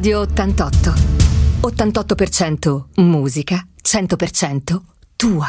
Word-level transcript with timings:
Radio 0.00 0.20
88. 0.20 0.94
88% 1.60 2.84
musica, 3.02 3.62
100% 3.82 4.80
tua. 5.14 5.46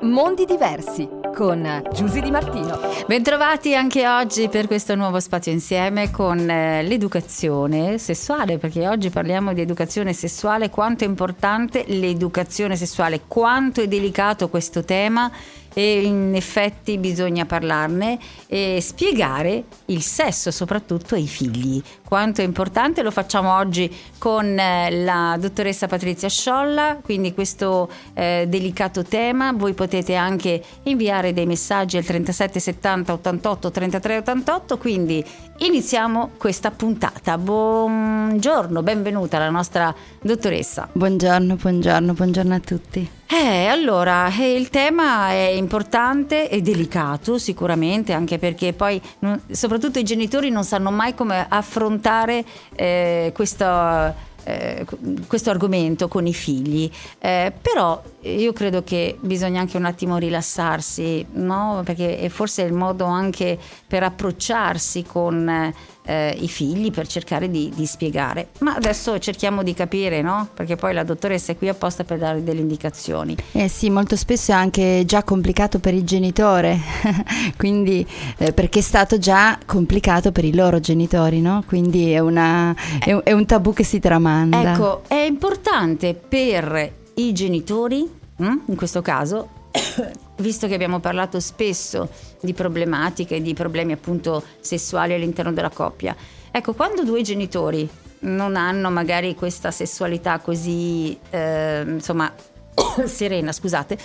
Mondi 0.00 0.46
diversi 0.46 1.06
con 1.34 1.82
Giusy 1.92 2.20
Di 2.20 2.30
Martino. 2.30 2.80
Bentrovati 3.06 3.74
anche 3.74 4.08
oggi 4.08 4.48
per 4.48 4.66
questo 4.66 4.94
nuovo 4.94 5.20
spazio 5.20 5.52
insieme 5.52 6.10
con 6.10 6.48
eh, 6.48 6.82
l'educazione 6.82 7.98
sessuale, 7.98 8.56
perché 8.56 8.88
oggi 8.88 9.10
parliamo 9.10 9.52
di 9.52 9.60
educazione 9.60 10.14
sessuale, 10.14 10.70
quanto 10.70 11.04
è 11.04 11.06
importante 11.06 11.84
l'educazione 11.88 12.74
sessuale, 12.74 13.20
quanto 13.26 13.82
è 13.82 13.86
delicato 13.88 14.48
questo 14.48 14.82
tema 14.82 15.30
e 15.72 16.02
in 16.02 16.34
effetti 16.34 16.98
bisogna 16.98 17.46
parlarne 17.46 18.18
e 18.46 18.78
spiegare 18.80 19.64
il 19.86 20.02
sesso 20.02 20.50
soprattutto 20.50 21.14
ai 21.14 21.26
figli. 21.26 21.82
Quanto 22.04 22.42
è 22.42 22.44
importante 22.44 23.02
lo 23.02 23.10
facciamo 23.10 23.54
oggi 23.54 23.90
con 24.18 24.58
eh, 24.58 24.90
la 25.02 25.36
dottoressa 25.40 25.86
Patrizia 25.86 26.28
Sciolla, 26.28 26.98
quindi 27.02 27.32
questo 27.32 27.88
eh, 28.14 28.44
delicato 28.48 29.02
tema 29.02 29.52
voi 29.52 29.72
potete 29.72 30.14
anche 30.14 30.62
inviare 30.84 31.32
dei 31.32 31.46
messaggi 31.46 31.96
al 31.96 32.04
37 32.04 32.60
70 32.60 33.12
88 33.14 33.70
33 33.70 34.16
88, 34.18 34.78
quindi 34.78 35.24
iniziamo 35.66 36.30
questa 36.36 36.70
puntata. 36.70 37.38
Buongiorno, 37.38 38.82
benvenuta 38.82 39.38
la 39.38 39.50
nostra 39.50 39.94
dottoressa. 40.20 40.88
Buongiorno, 40.92 41.56
buongiorno, 41.56 42.12
buongiorno 42.12 42.54
a 42.54 42.60
tutti. 42.60 43.10
Eh, 43.26 43.66
allora, 43.66 44.28
eh, 44.34 44.54
il 44.54 44.68
tema 44.68 45.30
è 45.30 45.48
importante 45.54 46.50
e 46.50 46.60
delicato 46.60 47.38
sicuramente, 47.38 48.12
anche 48.12 48.38
perché 48.38 48.72
poi 48.72 49.00
non, 49.20 49.40
soprattutto 49.50 49.98
i 49.98 50.04
genitori 50.04 50.50
non 50.50 50.64
sanno 50.64 50.90
mai 50.90 51.14
come 51.14 51.46
affrontare 51.48 52.44
eh, 52.74 53.32
questo 53.34 54.30
eh, 54.44 54.84
questo 55.26 55.50
argomento 55.50 56.08
con 56.08 56.26
i 56.26 56.34
figli, 56.34 56.90
eh, 57.18 57.52
però 57.60 58.02
io 58.22 58.52
credo 58.52 58.82
che 58.84 59.16
bisogna 59.20 59.60
anche 59.60 59.76
un 59.76 59.84
attimo 59.84 60.16
rilassarsi, 60.16 61.26
no? 61.32 61.82
perché 61.84 62.18
è 62.18 62.28
forse 62.28 62.62
il 62.62 62.72
modo 62.72 63.04
anche 63.04 63.58
per 63.86 64.02
approcciarsi 64.02 65.02
con 65.02 65.72
eh, 66.04 66.36
i 66.38 66.48
figli, 66.48 66.90
per 66.90 67.06
cercare 67.06 67.50
di, 67.50 67.72
di, 67.74 67.86
spiegare. 67.86 68.48
Ma 68.60 68.74
adesso 68.74 69.18
cerchiamo 69.18 69.62
di 69.62 69.74
capire, 69.74 70.22
no? 70.22 70.48
perché 70.54 70.76
poi 70.76 70.92
la 70.92 71.02
dottoressa 71.02 71.52
è 71.52 71.56
qui 71.56 71.68
apposta 71.68 72.04
per 72.04 72.18
dare 72.18 72.44
delle 72.44 72.60
indicazioni. 72.60 73.36
Eh 73.52 73.68
sì, 73.68 73.90
molto 73.90 74.16
spesso 74.16 74.52
è 74.52 74.54
anche 74.54 75.02
già 75.04 75.24
complicato 75.24 75.80
per 75.80 75.94
il 75.94 76.04
genitore, 76.04 76.78
quindi 77.56 78.06
eh, 78.38 78.52
perché 78.52 78.78
è 78.78 78.82
stato 78.82 79.18
già 79.18 79.58
complicato 79.66 80.32
per 80.32 80.44
i 80.44 80.54
loro 80.54 80.78
genitori, 80.80 81.40
no? 81.40 81.64
quindi 81.66 82.12
è, 82.12 82.20
una, 82.20 82.74
è, 83.00 83.12
un, 83.12 83.20
è 83.24 83.32
un 83.32 83.46
tabù 83.46 83.72
che 83.72 83.84
si 83.84 83.98
tramanda. 83.98 84.72
Ecco, 84.72 85.02
è 85.08 85.20
importante 85.20 86.14
per 86.14 87.00
i 87.14 87.32
genitori, 87.32 88.08
hm, 88.36 88.62
in 88.66 88.76
questo 88.76 89.02
caso, 89.02 89.48
visto 90.36 90.66
che 90.66 90.74
abbiamo 90.74 91.00
parlato 91.00 91.40
spesso 91.40 92.08
di 92.40 92.52
problematiche, 92.52 93.40
di 93.40 93.54
problemi 93.54 93.92
appunto 93.92 94.42
sessuali 94.60 95.14
all'interno 95.14 95.52
della 95.52 95.70
coppia, 95.70 96.14
ecco, 96.50 96.74
quando 96.74 97.04
due 97.04 97.22
genitori 97.22 97.88
non 98.20 98.56
hanno 98.56 98.90
magari 98.90 99.34
questa 99.34 99.70
sessualità 99.70 100.38
così, 100.38 101.16
eh, 101.30 101.84
insomma, 101.86 102.32
serena, 103.04 103.52
scusate, 103.52 103.98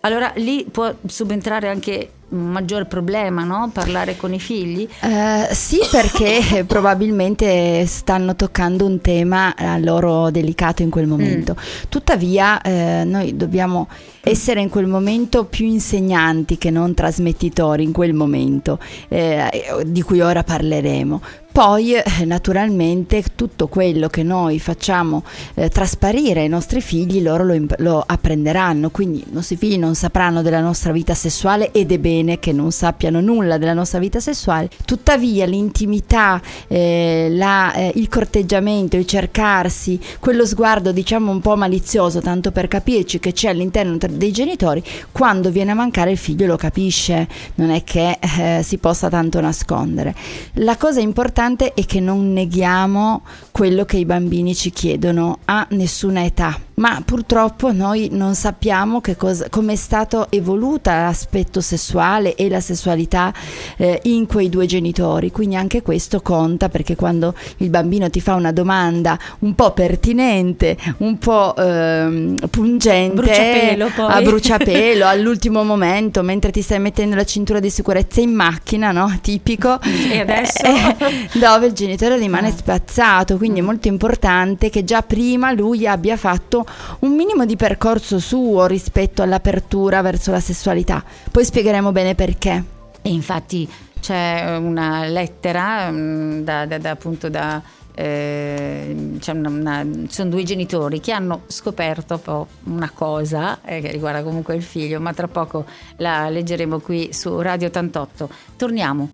allora 0.00 0.32
lì 0.36 0.64
può 0.64 0.94
subentrare 1.06 1.68
anche 1.68 2.12
maggior 2.30 2.86
problema, 2.86 3.44
no? 3.44 3.70
Parlare 3.72 4.16
con 4.16 4.32
i 4.32 4.40
figli? 4.40 4.88
Uh, 5.02 5.46
sì, 5.50 5.78
perché 5.90 6.64
probabilmente 6.66 7.86
stanno 7.86 8.36
toccando 8.36 8.84
un 8.84 9.00
tema 9.00 9.54
a 9.56 9.78
loro 9.78 10.30
delicato 10.30 10.82
in 10.82 10.90
quel 10.90 11.06
mm. 11.06 11.10
momento. 11.10 11.56
Mm. 11.58 11.88
Tuttavia, 11.88 12.60
eh, 12.60 13.02
noi 13.04 13.36
dobbiamo 13.36 13.88
essere 14.20 14.60
in 14.60 14.68
quel 14.68 14.86
momento 14.86 15.44
più 15.44 15.66
insegnanti 15.66 16.58
che 16.58 16.70
non 16.70 16.94
trasmettitori 16.94 17.82
in 17.82 17.92
quel 17.92 18.12
momento, 18.12 18.78
eh, 19.08 19.84
di 19.86 20.02
cui 20.02 20.20
ora 20.20 20.42
parleremo. 20.42 21.20
Poi 21.50 21.94
eh, 21.94 22.24
naturalmente 22.24 23.24
tutto 23.34 23.66
quello 23.66 24.06
che 24.08 24.22
noi 24.22 24.60
facciamo 24.60 25.24
eh, 25.54 25.68
trasparire 25.70 26.42
ai 26.42 26.48
nostri 26.48 26.80
figli 26.80 27.20
loro 27.20 27.42
lo, 27.42 27.56
lo, 27.78 28.04
apprenderanno, 28.06 28.90
quindi 28.90 29.24
i 29.26 29.32
nostri 29.32 29.56
figli 29.56 29.76
non 29.76 29.96
sapranno 29.96 30.42
della 30.42 30.60
nostra 30.60 30.92
vita 30.92 31.14
sessuale 31.14 31.72
ed 31.72 31.90
è 31.90 31.98
bene 31.98 32.17
che 32.38 32.52
non 32.52 32.72
sappiano 32.72 33.20
nulla 33.20 33.58
della 33.58 33.74
nostra 33.74 33.98
vita 33.98 34.20
sessuale, 34.20 34.68
tuttavia 34.84 35.46
l'intimità, 35.46 36.40
eh, 36.66 37.28
la, 37.30 37.72
eh, 37.74 37.92
il 37.96 38.08
corteggiamento, 38.08 38.96
il 38.96 39.06
cercarsi, 39.06 40.00
quello 40.18 40.46
sguardo 40.46 40.92
diciamo 40.92 41.30
un 41.30 41.40
po' 41.40 41.56
malizioso, 41.56 42.20
tanto 42.20 42.52
per 42.52 42.68
capirci 42.68 43.18
che 43.18 43.32
c'è 43.32 43.48
all'interno 43.48 43.96
dei 43.98 44.32
genitori, 44.32 44.82
quando 45.12 45.50
viene 45.50 45.72
a 45.72 45.74
mancare 45.74 46.10
il 46.10 46.18
figlio 46.18 46.46
lo 46.46 46.56
capisce, 46.56 47.26
non 47.56 47.70
è 47.70 47.84
che 47.84 48.18
eh, 48.20 48.62
si 48.62 48.78
possa 48.78 49.08
tanto 49.08 49.40
nascondere. 49.40 50.14
La 50.54 50.76
cosa 50.76 51.00
importante 51.00 51.74
è 51.74 51.84
che 51.84 52.00
non 52.00 52.32
neghiamo 52.32 53.22
quello 53.50 53.84
che 53.84 53.96
i 53.96 54.04
bambini 54.04 54.54
ci 54.54 54.70
chiedono 54.70 55.38
a 55.44 55.66
nessuna 55.70 56.24
età 56.24 56.58
ma 56.78 57.02
purtroppo 57.04 57.72
noi 57.72 58.08
non 58.12 58.34
sappiamo 58.34 59.00
come 59.50 59.72
è 59.72 59.76
stato 59.76 60.28
evoluta 60.30 61.02
l'aspetto 61.02 61.60
sessuale 61.60 62.34
e 62.34 62.48
la 62.48 62.60
sessualità 62.60 63.32
eh, 63.76 64.00
in 64.04 64.26
quei 64.26 64.48
due 64.48 64.66
genitori, 64.66 65.30
quindi 65.30 65.56
anche 65.56 65.82
questo 65.82 66.20
conta 66.20 66.68
perché 66.68 66.96
quando 66.96 67.34
il 67.58 67.68
bambino 67.70 68.08
ti 68.10 68.20
fa 68.20 68.34
una 68.34 68.52
domanda 68.52 69.18
un 69.40 69.54
po' 69.54 69.72
pertinente, 69.72 70.76
un 70.98 71.18
po' 71.18 71.54
eh, 71.56 72.34
pungente, 72.50 73.14
bruciapelo 73.14 73.90
a 73.96 74.20
bruciapelo 74.20 75.06
all'ultimo 75.06 75.64
momento 75.64 76.22
mentre 76.22 76.50
ti 76.50 76.62
stai 76.62 76.78
mettendo 76.78 77.16
la 77.16 77.24
cintura 77.24 77.60
di 77.60 77.70
sicurezza 77.70 78.20
in 78.20 78.32
macchina, 78.32 78.92
no? 78.92 79.18
tipico, 79.20 79.80
e 79.82 80.20
adesso? 80.20 80.64
Eh, 80.64 81.28
dove 81.38 81.66
il 81.66 81.72
genitore 81.72 82.16
rimane 82.16 82.52
spazzato, 82.56 83.36
quindi 83.36 83.60
è 83.60 83.62
molto 83.62 83.88
importante 83.88 84.70
che 84.70 84.84
già 84.84 85.02
prima 85.02 85.52
lui 85.52 85.86
abbia 85.86 86.16
fatto 86.16 86.66
un 87.00 87.14
minimo 87.14 87.44
di 87.44 87.56
percorso 87.56 88.18
suo 88.18 88.66
rispetto 88.66 89.22
all'apertura 89.22 90.02
verso 90.02 90.30
la 90.30 90.40
sessualità. 90.40 91.02
Poi 91.30 91.44
spiegheremo 91.44 91.92
bene 91.92 92.14
perché. 92.14 92.64
E 93.02 93.10
infatti 93.10 93.68
c'è 94.00 94.56
una 94.56 95.06
lettera 95.06 95.90
mm, 95.90 96.40
da, 96.40 96.66
da, 96.66 96.78
da 96.78 96.90
appunto 96.90 97.28
da 97.28 97.60
eh, 97.98 99.18
una, 99.32 99.48
una, 99.48 99.86
sono 100.08 100.30
due 100.30 100.44
genitori 100.44 101.00
che 101.00 101.10
hanno 101.10 101.42
scoperto 101.48 102.46
una 102.64 102.90
cosa 102.94 103.60
eh, 103.64 103.80
che 103.80 103.90
riguarda 103.90 104.22
comunque 104.22 104.54
il 104.54 104.62
figlio, 104.62 105.00
ma 105.00 105.12
tra 105.12 105.26
poco 105.26 105.64
la 105.96 106.28
leggeremo 106.28 106.78
qui 106.78 107.12
su 107.12 107.40
Radio 107.40 107.66
88. 107.66 108.28
Torniamo. 108.56 109.10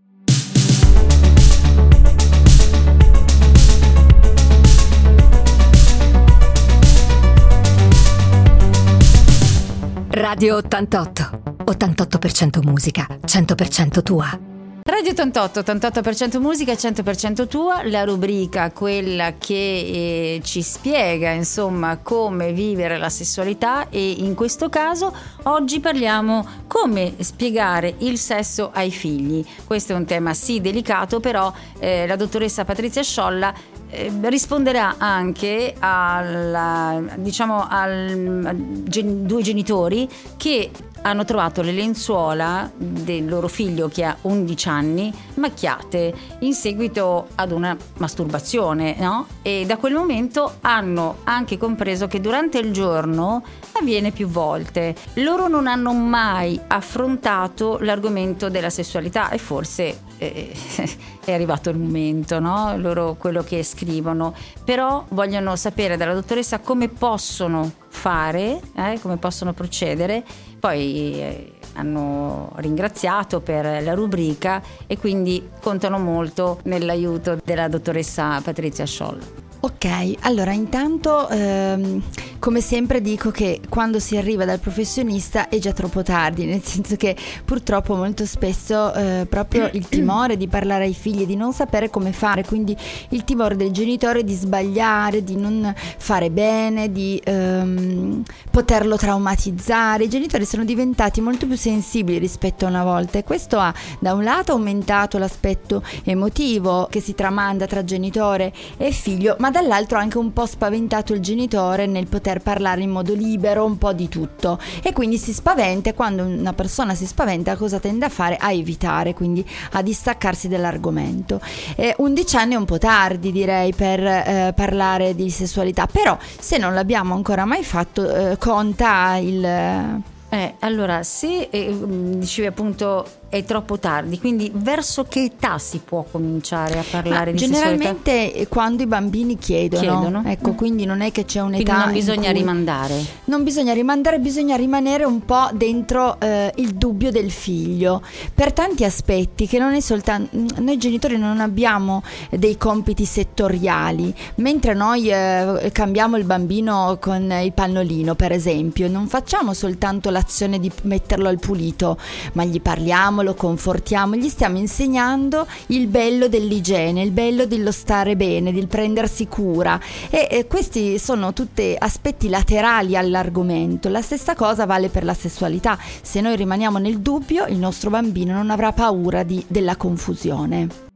Radio 10.24 10.56
88. 10.56 11.64
88% 11.66 12.64
musica, 12.64 13.06
100% 13.26 14.02
tua. 14.02 14.52
Radio 14.86 15.10
88, 15.10 15.60
88% 15.60 16.40
musica, 16.40 16.72
100% 16.72 17.46
tua, 17.46 17.82
la 17.84 18.04
rubrica 18.04 18.70
quella 18.70 19.34
che 19.36 19.54
eh, 19.54 20.40
ci 20.42 20.62
spiega 20.62 21.30
insomma 21.30 21.98
come 21.98 22.52
vivere 22.52 22.96
la 22.96 23.10
sessualità 23.10 23.88
e 23.90 24.12
in 24.12 24.34
questo 24.34 24.70
caso 24.70 25.14
oggi 25.44 25.80
parliamo 25.80 26.46
come 26.66 27.14
spiegare 27.18 27.94
il 27.98 28.16
sesso 28.16 28.70
ai 28.72 28.90
figli. 28.90 29.44
Questo 29.64 29.92
è 29.92 29.96
un 29.96 30.06
tema 30.06 30.32
sì 30.32 30.60
delicato 30.60 31.20
però 31.20 31.52
eh, 31.78 32.06
la 32.06 32.16
dottoressa 32.16 32.64
Patrizia 32.64 33.02
Sciolla 33.02 33.52
eh, 33.94 34.12
risponderà 34.24 34.96
anche 34.98 35.74
alla, 35.78 37.02
diciamo, 37.16 37.66
al, 37.68 38.42
a 38.44 38.54
gen, 38.88 39.26
due 39.26 39.42
genitori 39.42 40.08
che 40.36 40.70
hanno 41.06 41.24
trovato 41.24 41.60
le 41.60 41.72
lenzuola 41.72 42.70
del 42.74 43.28
loro 43.28 43.46
figlio 43.46 43.88
che 43.88 44.04
ha 44.04 44.16
11 44.22 44.68
anni 44.68 45.12
macchiate 45.34 46.14
in 46.40 46.54
seguito 46.54 47.28
ad 47.34 47.52
una 47.52 47.76
masturbazione, 47.98 48.96
no? 48.98 49.26
E 49.42 49.64
da 49.66 49.76
quel 49.76 49.92
momento 49.92 50.56
hanno 50.62 51.18
anche 51.24 51.58
compreso 51.58 52.06
che 52.06 52.20
durante 52.20 52.58
il 52.58 52.72
giorno 52.72 53.42
avviene 53.72 54.12
più 54.12 54.28
volte. 54.28 54.94
Loro 55.14 55.46
non 55.46 55.66
hanno 55.66 55.92
mai 55.92 56.58
affrontato 56.68 57.78
l'argomento 57.80 58.48
della 58.48 58.70
sessualità 58.70 59.28
e 59.28 59.36
forse 59.36 59.98
eh, 60.16 60.54
è 61.22 61.32
arrivato 61.32 61.68
il 61.68 61.78
momento, 61.78 62.38
no? 62.38 62.76
Loro 62.78 63.14
quello 63.18 63.42
che 63.42 63.62
scrivono, 63.62 64.34
però 64.64 65.04
vogliono 65.10 65.54
sapere 65.56 65.98
dalla 65.98 66.14
dottoressa 66.14 66.60
come 66.60 66.88
possono 66.88 67.70
fare, 67.88 68.60
eh, 68.74 68.98
come 69.00 69.18
possono 69.18 69.52
procedere 69.52 70.24
poi 70.64 71.20
eh, 71.20 71.52
hanno 71.74 72.50
ringraziato 72.54 73.42
per 73.42 73.82
la 73.82 73.92
rubrica 73.92 74.62
e 74.86 74.96
quindi 74.96 75.50
contano 75.60 75.98
molto 75.98 76.60
nell'aiuto 76.62 77.38
della 77.44 77.68
dottoressa 77.68 78.40
Patrizia 78.42 78.86
Scholl. 78.86 79.43
Ok, 79.64 80.16
allora 80.20 80.52
intanto 80.52 81.26
ehm, 81.26 82.02
come 82.38 82.60
sempre 82.60 83.00
dico 83.00 83.30
che 83.30 83.62
quando 83.70 83.98
si 83.98 84.18
arriva 84.18 84.44
dal 84.44 84.58
professionista 84.58 85.48
è 85.48 85.56
già 85.56 85.72
troppo 85.72 86.02
tardi, 86.02 86.44
nel 86.44 86.62
senso 86.62 86.96
che 86.96 87.16
purtroppo 87.42 87.94
molto 87.94 88.26
spesso 88.26 88.92
eh, 88.92 89.26
proprio 89.26 89.70
il 89.72 89.88
timore 89.88 90.36
di 90.36 90.48
parlare 90.48 90.84
ai 90.84 90.92
figli, 90.92 91.24
di 91.24 91.34
non 91.34 91.54
sapere 91.54 91.88
come 91.88 92.12
fare, 92.12 92.44
quindi 92.44 92.76
il 93.08 93.24
timore 93.24 93.56
del 93.56 93.70
genitore 93.70 94.22
di 94.22 94.34
sbagliare, 94.34 95.24
di 95.24 95.36
non 95.36 95.72
fare 95.74 96.28
bene, 96.28 96.92
di 96.92 97.18
ehm, 97.24 98.22
poterlo 98.50 98.98
traumatizzare, 98.98 100.04
i 100.04 100.10
genitori 100.10 100.44
sono 100.44 100.66
diventati 100.66 101.22
molto 101.22 101.46
più 101.46 101.56
sensibili 101.56 102.18
rispetto 102.18 102.66
a 102.66 102.68
una 102.68 102.84
volta 102.84 103.16
e 103.16 103.24
questo 103.24 103.58
ha 103.58 103.72
da 103.98 104.12
un 104.12 104.24
lato 104.24 104.52
aumentato 104.52 105.16
l'aspetto 105.16 105.82
emotivo 106.04 106.86
che 106.90 107.00
si 107.00 107.14
tramanda 107.14 107.64
tra 107.64 107.82
genitore 107.82 108.52
e 108.76 108.90
figlio, 108.90 109.36
ma 109.38 109.52
dall'altro 109.54 109.98
anche 109.98 110.18
un 110.18 110.32
po' 110.32 110.46
spaventato 110.46 111.12
il 111.12 111.20
genitore 111.20 111.86
nel 111.86 112.08
poter 112.08 112.40
parlare 112.40 112.82
in 112.82 112.90
modo 112.90 113.14
libero 113.14 113.64
un 113.64 113.78
po' 113.78 113.92
di 113.92 114.08
tutto 114.08 114.58
e 114.82 114.92
quindi 114.92 115.16
si 115.16 115.32
spaventa 115.32 115.92
quando 115.94 116.24
una 116.24 116.52
persona 116.52 116.96
si 116.96 117.06
spaventa 117.06 117.54
cosa 117.54 117.78
tende 117.78 118.06
a 118.06 118.08
fare? 118.08 118.36
A 118.36 118.50
evitare, 118.50 119.14
quindi 119.14 119.48
a 119.72 119.82
distaccarsi 119.82 120.48
dall'argomento. 120.48 121.40
Eh, 121.76 121.94
11 121.96 122.36
anni 122.36 122.54
è 122.54 122.56
un 122.56 122.64
po' 122.64 122.78
tardi 122.78 123.30
direi 123.30 123.72
per 123.72 124.04
eh, 124.04 124.52
parlare 124.56 125.14
di 125.14 125.30
sessualità, 125.30 125.86
però 125.86 126.18
se 126.40 126.58
non 126.58 126.74
l'abbiamo 126.74 127.14
ancora 127.14 127.44
mai 127.44 127.62
fatto 127.62 128.12
eh, 128.12 128.36
conta 128.38 129.16
il... 129.16 130.12
Eh, 130.34 130.54
allora, 130.60 131.02
se 131.04 131.48
eh, 131.50 131.72
dicevi 132.16 132.48
appunto 132.48 133.06
è 133.28 133.44
troppo 133.44 133.78
tardi, 133.78 134.18
quindi 134.20 134.50
verso 134.54 135.04
che 135.04 135.24
età 135.24 135.58
si 135.58 135.80
può 135.84 136.04
cominciare 136.08 136.78
a 136.78 136.84
parlare 136.88 137.32
Ma 137.32 137.36
di 137.36 137.36
generalmente 137.36 138.12
sessualità? 138.12 138.48
quando 138.48 138.82
i 138.82 138.86
bambini 138.86 139.36
chiedono, 139.38 139.80
Chiedono? 139.82 140.22
ecco, 140.26 140.50
Mm. 140.50 140.54
quindi 140.54 140.84
non 140.84 141.00
è 141.00 141.10
che 141.10 141.24
c'è 141.24 141.40
un'età 141.40 141.62
Quindi 141.64 141.82
non 141.82 141.92
bisogna 141.92 142.30
rimandare. 142.30 143.04
Non 143.24 143.42
bisogna 143.42 143.72
rimandare, 143.72 144.18
bisogna 144.20 144.54
rimanere 144.56 145.04
un 145.04 145.24
po' 145.24 145.48
dentro 145.52 146.20
eh, 146.20 146.52
il 146.56 146.74
dubbio 146.74 147.10
del 147.10 147.30
figlio 147.32 148.02
per 148.32 148.52
tanti 148.52 148.84
aspetti 148.84 149.46
che 149.48 149.58
non 149.58 149.74
è 149.74 149.80
soltanto 149.80 150.36
noi 150.60 150.76
genitori 150.78 151.16
non 151.16 151.40
abbiamo 151.40 152.02
dei 152.30 152.56
compiti 152.56 153.04
settoriali, 153.04 154.14
mentre 154.36 154.74
noi 154.74 155.08
eh, 155.10 155.70
cambiamo 155.72 156.16
il 156.16 156.24
bambino 156.24 156.98
con 157.00 157.32
il 157.42 157.52
pannolino, 157.52 158.14
per 158.14 158.30
esempio, 158.32 158.88
non 158.88 159.06
facciamo 159.08 159.52
soltanto 159.54 160.10
l'azione 160.24 160.58
di 160.58 160.72
metterlo 160.82 161.28
al 161.28 161.38
pulito, 161.38 161.98
ma 162.32 162.44
gli 162.44 162.60
parliamo, 162.60 163.20
lo 163.20 163.34
confortiamo, 163.34 164.16
gli 164.16 164.28
stiamo 164.30 164.56
insegnando 164.56 165.46
il 165.66 165.86
bello 165.86 166.28
dell'igiene, 166.28 167.02
il 167.02 167.10
bello 167.10 167.44
dello 167.44 167.70
stare 167.70 168.16
bene, 168.16 168.52
del 168.52 168.66
prendersi 168.66 169.28
cura 169.28 169.78
e, 170.08 170.26
e 170.30 170.46
questi 170.46 170.98
sono 170.98 171.34
tutti 171.34 171.76
aspetti 171.78 172.28
laterali 172.30 172.96
all'argomento. 172.96 173.90
La 173.90 174.02
stessa 174.02 174.34
cosa 174.34 174.64
vale 174.64 174.88
per 174.88 175.04
la 175.04 175.14
sessualità. 175.14 175.78
Se 176.02 176.20
noi 176.22 176.36
rimaniamo 176.36 176.78
nel 176.78 177.00
dubbio, 177.00 177.44
il 177.46 177.58
nostro 177.58 177.90
bambino 177.90 178.32
non 178.32 178.50
avrà 178.50 178.72
paura 178.72 179.22
di- 179.22 179.44
della 179.46 179.76
confusione. 179.76 180.92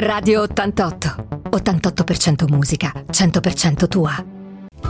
Radio 0.00 0.42
88. 0.42 1.40
88% 1.50 2.48
musica, 2.48 2.92
100% 3.10 3.88
tua. 3.88 4.24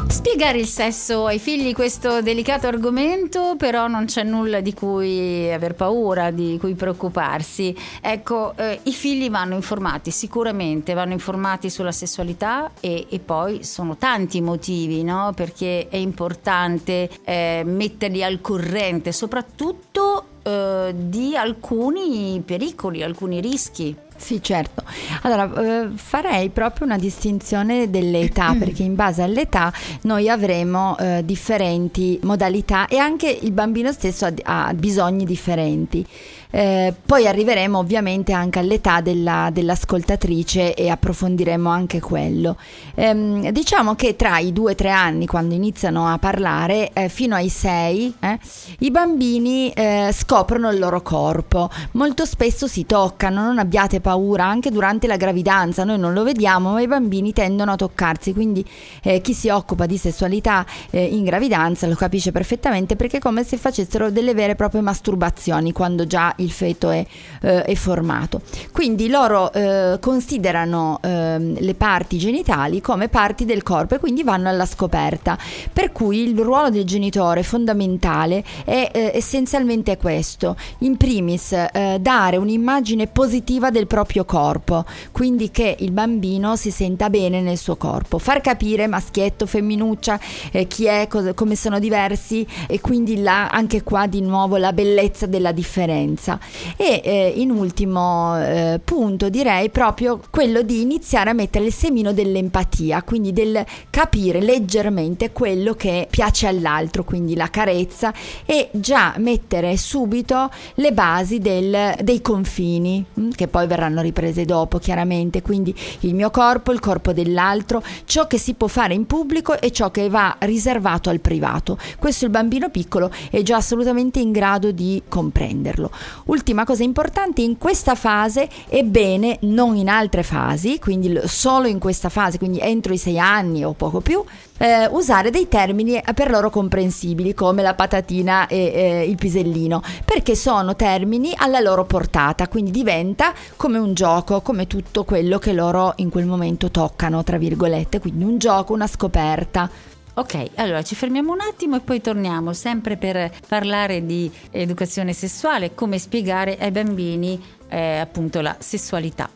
Spiegare 0.07 0.59
il 0.59 0.67
sesso 0.67 1.25
ai 1.25 1.39
figli 1.39 1.73
questo 1.73 2.21
delicato 2.21 2.67
argomento, 2.67 3.55
però 3.57 3.89
non 3.89 4.05
c'è 4.05 4.23
nulla 4.23 4.61
di 4.61 4.75
cui 4.75 5.51
aver 5.51 5.75
paura, 5.75 6.31
di 6.31 6.59
cui 6.61 6.75
preoccuparsi. 6.75 7.75
Ecco, 8.03 8.55
eh, 8.57 8.81
i 8.83 8.93
figli 8.93 9.31
vanno 9.31 9.55
informati, 9.55 10.11
sicuramente 10.11 10.93
vanno 10.93 11.15
informati 11.15 11.71
sulla 11.71 11.93
sessualità 11.93 12.73
e, 12.79 13.07
e 13.09 13.19
poi 13.19 13.65
sono 13.65 13.97
tanti 13.97 14.37
i 14.37 14.43
motivi, 14.43 15.03
no? 15.05 15.33
Perché 15.35 15.89
è 15.89 15.97
importante 15.97 17.09
eh, 17.25 17.63
metterli 17.65 18.23
al 18.23 18.43
corrente, 18.43 19.13
soprattutto 19.13 20.25
eh, 20.43 20.95
di 20.95 21.35
alcuni 21.35 22.43
pericoli, 22.45 23.03
alcuni 23.03 23.41
rischi. 23.41 23.97
Sì, 24.19 24.43
certo. 24.43 24.82
Allora, 25.23 25.50
eh, 25.62 25.91
farei 25.94 26.50
proprio 26.50 26.87
una 26.87 26.99
distinzione 26.99 27.88
delle 27.88 28.19
età, 28.20 28.55
perché 28.59 28.82
in 28.82 28.94
base 28.97 29.23
all'età 29.23 29.73
noi 30.03 30.29
avremo 30.29 30.99
eh, 30.99 31.23
differenti 31.25 32.19
modalità 32.25 32.88
e 32.88 32.99
anche 32.99 33.31
il 33.31 33.53
bambino 33.53 33.93
stesso 33.93 34.26
ha, 34.26 34.35
ha 34.67 34.75
bisogni 34.75 35.25
differenti. 35.25 36.05
Eh, 36.50 36.95
poi 37.05 37.27
arriveremo 37.27 37.79
ovviamente 37.79 38.33
anche 38.33 38.59
all'età 38.59 39.00
della- 39.00 39.50
dell'ascoltatrice 39.53 40.75
e 40.75 40.89
approfondiremo 40.89 41.69
anche 41.69 42.00
quello. 42.00 42.56
Ehm, 42.95 43.50
diciamo 43.50 43.95
che 43.95 44.17
tra 44.17 44.39
i 44.39 44.53
2-3 44.53 44.89
anni, 44.91 45.27
quando 45.27 45.55
iniziano 45.55 46.06
a 46.06 46.19
parlare, 46.19 46.91
eh, 46.93 47.09
fino 47.09 47.35
ai 47.35 47.49
6, 47.49 48.15
eh, 48.21 48.39
i 48.81 48.91
bambini 48.91 49.71
eh, 49.71 50.11
scoprono 50.12 50.71
il 50.71 50.79
loro 50.79 51.03
corpo. 51.03 51.69
Molto 51.93 52.25
spesso 52.25 52.67
si 52.67 52.87
toccano, 52.87 53.43
non 53.43 53.59
abbiate 53.59 54.00
paura, 54.00 54.47
anche 54.47 54.71
durante 54.71 55.06
la 55.06 55.17
gravidanza, 55.17 55.85
noi 55.85 55.99
non 55.99 56.12
lo 56.12 56.23
vediamo, 56.23 56.73
ma 56.73 56.81
i 56.81 56.87
bambini 56.87 57.33
tendono 57.33 57.73
a 57.73 57.77
toccarsi, 57.77 58.33
quindi 58.33 58.65
eh, 59.03 59.21
chi 59.21 59.35
si 59.35 59.49
occupa 59.49 59.87
di 59.87 59.99
sessualità 59.99 60.65
eh, 60.91 61.05
in 61.05 61.25
gravidanza 61.25 61.87
lo 61.87 61.95
capisce 61.95 62.33
perfettamente 62.33 62.97
perché 62.97 63.19
è 63.19 63.21
come 63.21 63.45
se 63.45 63.56
facessero 63.56 64.11
delle 64.11 64.35
vere 64.35 64.53
e 64.53 64.55
proprie 64.55 64.81
masturbazioni 64.81 65.73
quando 65.73 66.06
già 66.06 66.35
il 66.38 66.50
feto 66.50 66.90
è, 66.90 67.05
eh, 67.43 67.62
è 67.62 67.75
formato. 67.75 68.40
Quindi 68.73 69.08
loro 69.08 69.52
eh, 69.52 69.99
considerano 70.00 70.99
ehm, 71.02 71.56
le 71.61 71.75
parti 71.75 72.19
genitali 72.19 72.81
come 72.81 73.08
parti 73.08 73.44
del 73.44 73.62
corpo 73.62 73.94
e 73.94 73.99
quindi 73.99 74.23
vanno 74.23 74.49
alla 74.49 74.67
scoperta. 74.67 75.38
Per 75.73 75.93
cui 75.93 76.29
il 76.29 76.38
ruolo 76.38 76.70
del 76.70 76.85
genitore 76.85 77.43
fondamentale 77.43 78.44
è 78.64 78.90
eh, 78.92 79.12
essenzialmente 79.14 79.97
questo. 79.97 80.57
In 80.78 80.97
primis 80.97 81.52
eh, 81.52 81.99
dare 82.00 82.37
un'immagine 82.37 83.07
positiva 83.07 83.71
del 83.71 83.87
proprio 83.87 84.25
corpo, 84.25 84.85
quindi 85.12 85.50
che 85.50 85.76
il 85.78 85.92
bambino 85.92 86.57
si 86.57 86.71
senta 86.71 87.11
bene 87.11 87.40
nel 87.40 87.57
suo 87.57 87.76
corpo. 87.76 88.18
Far 88.18 88.40
capire 88.40 88.87
maschietto, 88.87 89.47
femminuccia, 89.47 90.18
eh, 90.50 90.66
chi 90.66 90.87
è, 90.87 91.07
cosa- 91.09 91.35
come 91.35 91.57
sono 91.57 91.78
diversi 91.78 92.47
e 92.66 92.80
quindi 92.80 93.23
là 93.23 93.49
anche 93.49 93.83
qua 93.83 94.07
di 94.07 94.21
nuovo 94.21 94.57
la 94.57 94.73
bellezza 94.73 95.26
della 95.26 95.52
differenza. 95.52 96.27
E 96.76 97.00
eh, 97.04 97.32
in 97.37 97.50
ultimo 97.50 98.37
eh, 98.37 98.80
punto 98.82 99.28
direi 99.28 99.70
proprio 99.70 100.20
quello 100.30 100.62
di 100.62 100.80
iniziare 100.80 101.30
a 101.30 101.32
mettere 101.32 101.66
il 101.66 101.73
semino 101.73 102.12
dell'empatia, 102.12 103.02
quindi 103.04 103.32
del 103.32 103.64
capire 103.90 104.40
leggermente 104.40 105.30
quello 105.30 105.75
che 105.75 106.08
piace 106.11 106.47
all'altro, 106.49 107.04
quindi 107.04 107.37
la 107.37 107.49
carezza 107.49 108.12
e 108.44 108.68
già 108.73 109.14
mettere 109.18 109.76
subito 109.76 110.50
le 110.75 110.92
basi 110.92 111.38
del- 111.38 111.94
dei 112.02 112.20
confini 112.20 113.04
mm, 113.18 113.30
che 113.30 113.47
poi 113.47 113.66
verranno 113.66 114.02
riprese 114.02 114.44
dopo 114.44 114.78
chiaramente, 114.78 115.42
quindi 115.42 115.75
il 116.00 116.14
mio 116.14 116.30
corpo, 116.30 116.73
il 116.73 116.80
corpo 116.80 117.12
dell'altro, 117.12 117.82
ciò 118.04 118.26
che 118.26 118.38
si 118.38 118.54
può 118.54 118.66
fare 118.66 118.94
in 118.94 119.06
pubblico 119.06 119.61
e 119.61 119.70
ciò 119.70 119.90
che 119.90 120.08
va 120.08 120.37
riservato 120.40 121.11
al 121.11 121.20
privato. 121.20 121.78
Questo 121.99 122.25
il 122.25 122.30
bambino 122.30 122.70
piccolo 122.70 123.11
è 123.30 123.42
già 123.42 123.56
assolutamente 123.56 124.20
in 124.20 124.32
grado 124.32 124.73
di 124.73 125.02
comprenderlo. 125.08 125.90
Ultima 126.28 126.64
cosa 126.64 126.82
importante, 126.82 127.40
in 127.40 127.56
questa 127.56 127.94
fase 127.94 128.50
è 128.68 128.82
bene, 128.82 129.38
non 129.42 129.76
in 129.76 129.88
altre 129.88 130.23
fasi, 130.23 130.78
quindi 130.78 131.18
solo 131.25 131.68
in 131.68 131.78
questa 131.78 132.11
fase, 132.11 132.37
quindi 132.37 132.58
entro 132.61 132.92
i 132.92 132.99
sei 132.99 133.18
anni 133.18 133.64
o 133.64 133.73
poco 133.73 134.00
più, 134.00 134.23
eh, 134.58 134.87
usare 134.88 135.30
dei 135.30 135.49
termini 135.49 135.99
per 136.14 136.28
loro 136.28 136.50
comprensibili 136.50 137.32
come 137.32 137.62
la 137.62 137.73
patatina 137.73 138.47
e 138.47 138.58
eh, 138.58 139.08
il 139.08 139.16
pisellino, 139.16 139.82
perché 140.04 140.35
sono 140.35 140.76
termini 140.76 141.32
alla 141.35 141.61
loro 141.61 141.87
portata, 141.87 142.47
quindi 142.47 142.73
diventa 142.73 143.32
come 143.56 143.78
un 143.78 143.94
gioco, 143.94 144.42
come 144.42 144.66
tutto 144.66 145.04
quello 145.04 145.38
che 145.38 145.54
loro 145.54 145.94
in 145.97 146.11
quel 146.11 146.26
momento 146.26 146.70
toccano, 146.70 147.25
tra 147.25 147.38
virgolette, 147.38 148.00
quindi 148.00 148.25
un 148.25 148.37
gioco, 148.37 148.75
una 148.75 148.87
scoperta. 148.87 149.70
Ok, 150.19 150.51
allora 150.57 150.83
ci 150.83 150.97
fermiamo 150.97 151.33
un 151.33 151.39
attimo 151.41 151.77
e 151.77 151.81
poi 151.81 152.01
torniamo 152.01 152.53
sempre 152.53 152.97
per 152.97 153.31
parlare 153.47 154.05
di 154.05 154.29
educazione 154.51 155.13
sessuale, 155.13 155.77
come 155.77 155.99
spiegare 155.99 156.59
ai 156.59 156.73
bambini 156.73 157.41
eh, 157.69 157.99
appunto 157.99 158.41
la 158.41 158.57
sessualità. 158.59 159.31